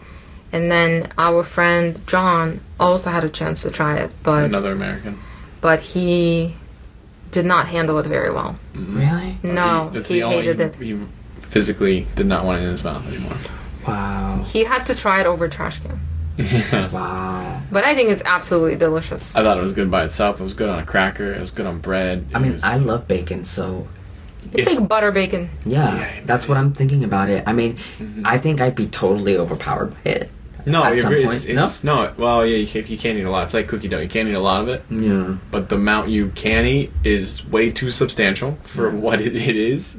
[0.53, 5.19] And then our friend John also had a chance to try it, but Another American.
[5.61, 6.55] but he
[7.33, 8.57] did not handle it very well.
[8.75, 8.99] Mm-hmm.
[8.99, 9.39] Really?
[9.55, 10.77] No, It's he the only hated it.
[10.77, 10.97] he
[11.41, 13.37] physically did not want it in his mouth anymore.
[13.87, 14.43] Wow.
[14.47, 15.99] He had to try it over trash can.
[16.37, 16.89] Yeah.
[16.93, 17.63] Wow.
[17.71, 19.35] But I think it's absolutely delicious.
[19.35, 20.41] I thought it was good by itself.
[20.41, 21.33] It was good on a cracker.
[21.33, 22.27] It was good on bread.
[22.35, 23.87] I mean, was- I love bacon, so
[24.53, 25.49] It's It's- like butter bacon.
[25.65, 27.43] yeah, Yeah, that's what I'm thinking about it.
[27.47, 28.23] I mean, Mhm.
[28.27, 30.31] I think I'd be totally overpowered by it.
[30.67, 31.25] no, at some right.
[31.25, 32.11] point, It's, it's no.
[32.19, 33.45] Well, yeah, you can't, you can't eat a lot.
[33.45, 34.01] It's like cookie dough.
[34.01, 35.35] You can't eat a lot of it, Yeah.
[35.51, 39.97] but the amount you can eat is way too substantial for what it, it is,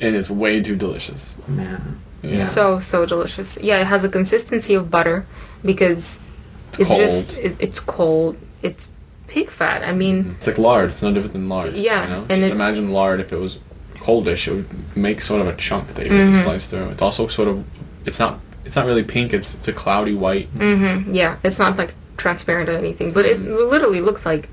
[0.00, 1.36] and it's way too delicious.
[1.46, 1.98] Man.
[2.22, 2.46] Yeah.
[2.48, 3.56] So so delicious.
[3.62, 5.24] Yeah, it has a consistency of butter
[5.64, 6.18] because
[6.78, 6.98] it's, cold.
[7.00, 8.36] just it, it's cold.
[8.62, 8.88] It's
[9.26, 9.82] pig fat.
[9.86, 10.90] I mean, It's like lard.
[10.90, 11.74] It's no different than lard.
[11.74, 12.20] Yeah, You know?
[12.20, 13.58] and Just it- imagine lard if it was
[13.96, 14.46] coldish.
[14.48, 16.30] It would make sort of a chunk that you Mhm.
[16.32, 16.88] to slice through.
[16.90, 17.64] It's also sort of.
[18.06, 18.40] It's not.
[18.64, 19.32] It's not really pink.
[19.32, 20.46] It's it's a cloudy white.
[20.56, 24.48] hmm yeah, it's not like transparent or anything, but it literally looks like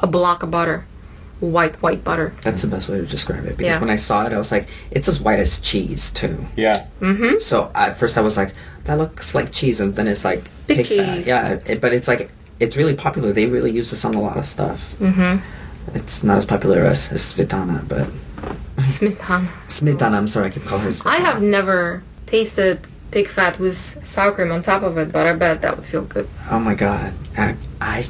[0.00, 0.84] a block of butter,
[1.40, 2.32] white white butter.
[2.42, 3.56] That's the best way to describe it.
[3.56, 3.80] Because Yeah.
[3.80, 6.44] when I saw it, I was like, it's as white as cheese, too.
[6.56, 6.86] Yeah.
[7.00, 7.38] Mm-hmm.
[7.40, 10.78] So at first I was like, that looks like cheese, and then it's like Pig
[10.78, 11.16] pig fat.
[11.16, 11.26] cheese.
[11.26, 12.30] Yeah, it, but it's like,
[12.60, 13.32] it's really popular.
[13.32, 14.94] They really use this on a lot of stuff.
[14.98, 15.94] Mm-hmm.
[15.94, 18.06] It's not as popular as, as Smetana, but
[18.78, 19.48] Smetana.
[19.68, 20.14] Smetana.
[20.14, 20.90] I'm sorry, I keep calling her.
[20.90, 21.06] Smetana.
[21.10, 22.80] I have never tasted
[23.10, 26.02] pig fat with sour cream on top of it, but I bet that would feel
[26.02, 26.28] good.
[26.50, 28.04] Oh my god, I, I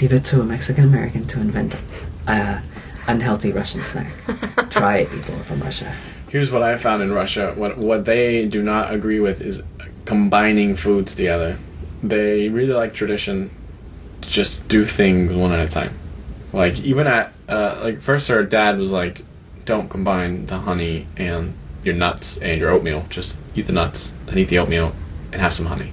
[0.00, 1.80] leave it to a Mexican American to invent
[2.28, 2.60] a
[3.06, 4.12] unhealthy Russian snack.
[4.70, 5.94] Try it, people from Russia.
[6.28, 7.52] Here's what I found in Russia.
[7.56, 9.62] What what they do not agree with is
[10.04, 11.58] combining foods together.
[12.02, 13.50] They really like tradition.
[14.22, 15.98] to Just do things one at a time.
[16.52, 19.24] Like even at uh, like first our dad was like,
[19.64, 23.06] don't combine the honey and your nuts and your oatmeal.
[23.10, 24.94] Just eat the nuts and eat the oatmeal
[25.32, 25.92] and have some honey.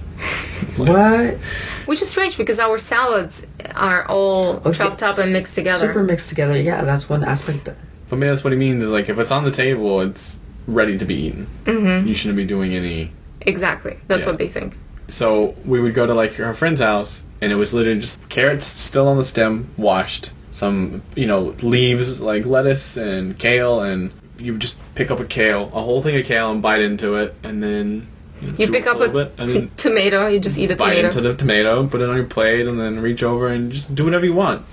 [0.80, 1.38] It's like- What?
[1.86, 4.72] Which is strange because our salads are all Okay.
[4.78, 5.88] chopped up and mixed together.
[5.88, 6.56] Super mixed together.
[6.60, 7.64] Yeah, that's one aspect.
[7.66, 7.76] That,
[8.08, 10.96] But maybe that's what he means is like if it's on the table, it's ready
[10.98, 11.46] to be eaten.
[11.66, 13.12] hmm You shouldn't be doing any
[13.42, 13.96] Exactly.
[14.08, 14.30] That's Yeah.
[14.30, 14.74] what they think.
[15.08, 18.66] So we would go to like our friend's house, and it was literally just carrots
[18.66, 20.30] still on the stem, washed.
[20.52, 25.24] Some you know leaves like lettuce and kale, and you would just pick up a
[25.24, 28.06] kale, a whole thing of kale, and bite into it, and then
[28.40, 31.08] You chew pick up a then tomato, you just eat a bite tomato.
[31.08, 34.04] into the tomato, put it on your plate, and then reach over and just do
[34.04, 34.64] whatever you want.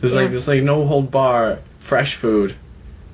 [0.00, 0.20] There's Yeah.
[0.22, 2.54] like there's like no hold bar fresh food,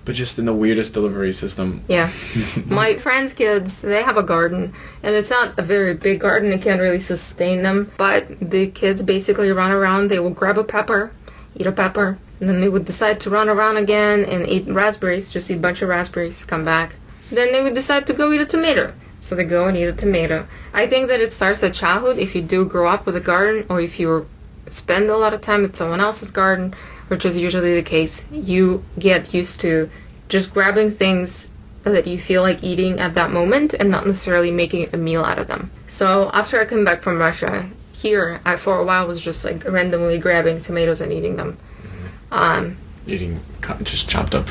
[0.04, 1.82] but just in the weirdest delivery system.
[1.88, 2.10] Yeah.
[2.66, 6.52] My friends' kids, they have a garden, and it's not a very big garden.
[6.52, 7.90] It can't really sustain them.
[7.96, 10.08] But the kids basically run around.
[10.08, 11.12] They will grab a pepper,
[11.54, 15.30] eat a pepper, and then they would decide to run around again and eat raspberries,
[15.30, 16.96] just eat a bunch of raspberries, come back.
[17.30, 18.92] Then they would decide to go eat a tomato.
[19.22, 20.46] So they go and eat a tomato.
[20.74, 23.64] I think that it starts at childhood if you do grow up with a garden
[23.70, 24.26] or if you
[24.66, 26.74] spend a lot of time at someone else's garden,
[27.06, 28.24] which is usually the case.
[28.32, 29.88] You get used to
[30.28, 31.48] just grabbing things
[31.84, 35.38] that you feel like eating at that moment and not necessarily making a meal out
[35.38, 35.70] of them.
[35.86, 39.64] So after I came back from Russia, here I for a while was just like
[39.64, 41.56] randomly grabbing tomatoes and eating them.
[41.82, 42.34] Mm-hmm.
[42.34, 43.40] Um, Eating
[43.82, 44.48] just chopped up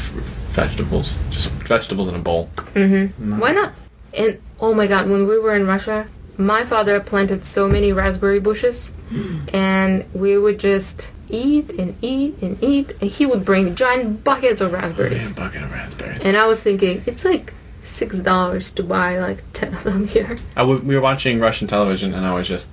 [0.53, 2.49] vegetables, just vegetables in a bowl.
[2.55, 2.95] Mm-hmm.
[2.95, 3.39] Mm-hmm.
[3.39, 3.74] why not?
[4.13, 6.07] And oh my god, when we were in Russia,
[6.38, 9.39] my father planted so many raspberry bushes, hmm.
[9.53, 12.93] and we would just eat and eat and eat.
[13.01, 15.32] And he would bring giant buckets of raspberries.
[15.32, 16.22] a bucket of raspberries.
[16.24, 17.53] And I was thinking, it's like
[17.84, 20.38] six dollars to buy like ten of them here.
[20.55, 22.70] I w- we were watching Russian television, and I was just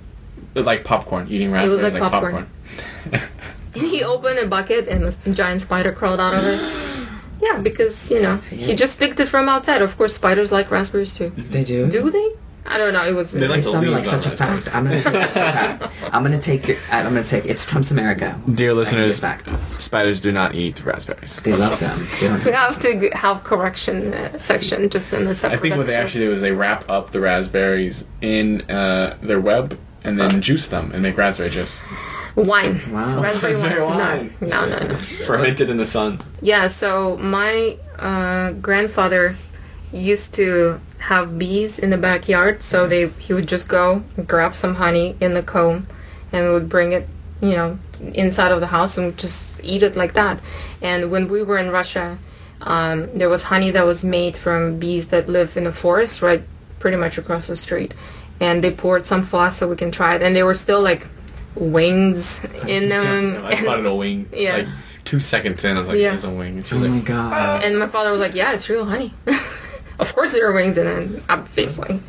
[0.54, 2.46] like popcorn, eating raspberries It was like like, popcorn.
[3.10, 3.28] popcorn.
[3.74, 6.58] He opened a bucket and a giant spider crawled out of it.
[7.40, 9.82] Yeah, because, you know, he just picked it from outside.
[9.82, 11.30] Of course, spiders like raspberries too.
[11.36, 11.90] They do.
[11.90, 12.32] Do they?
[12.70, 13.06] I don't know.
[13.06, 13.32] It was.
[13.32, 14.74] They like It sounded like such a fact.
[14.74, 15.90] I'm gonna take it.
[16.12, 16.78] I'm gonna take it.
[16.92, 17.46] I'm gonna take.
[17.46, 18.38] It's Trump's America.
[18.54, 19.46] Dear listeners, it back.
[19.78, 21.36] spiders do not eat raspberries.
[21.40, 22.06] They love them.
[22.20, 25.58] They we have to have correction uh, section just in the separate.
[25.58, 29.40] I think what they actually do is they wrap up the raspberries in uh, their
[29.40, 31.82] web and then juice them and make raspberry juice.
[32.46, 32.80] Wine.
[32.92, 33.20] Wow.
[33.20, 33.80] Raspberry wine.
[33.80, 34.34] Wine.
[34.40, 34.96] No, no, no, no.
[34.96, 36.20] Fermented in the sun.
[36.40, 39.34] Yeah, so my uh, grandfather
[39.92, 44.76] used to have bees in the backyard, so they he would just go grab some
[44.76, 45.86] honey in the comb
[46.32, 47.08] and would bring it,
[47.40, 47.78] you know,
[48.14, 50.40] inside of the house and just eat it like that.
[50.82, 52.18] And when we were in Russia,
[52.60, 56.42] um, there was honey that was made from bees that live in the forest, right,
[56.78, 57.94] pretty much across the street.
[58.40, 60.80] And they poured some for us so we can try it, and they were still
[60.80, 61.06] like
[61.58, 63.44] wings in them.
[63.44, 64.28] I spotted a wing.
[64.32, 64.56] Yeah.
[64.58, 64.68] Like
[65.04, 66.10] two seconds in, I was like, Yeah.
[66.10, 67.32] "There's a wing." It's Oh my really god.
[67.34, 67.60] Ah.
[67.66, 69.12] And my father was like, "Yeah, it's real honey.
[69.98, 72.00] of course there are wings in it, obviously."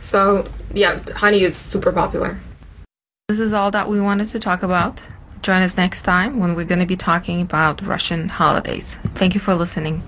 [0.00, 2.38] So yeah, honey is super popular.
[3.28, 5.00] This is all that we wanted to talk about.
[5.42, 8.98] Join us next time when we're going to be talking about Russian holidays.
[9.14, 10.02] Thank you for listening.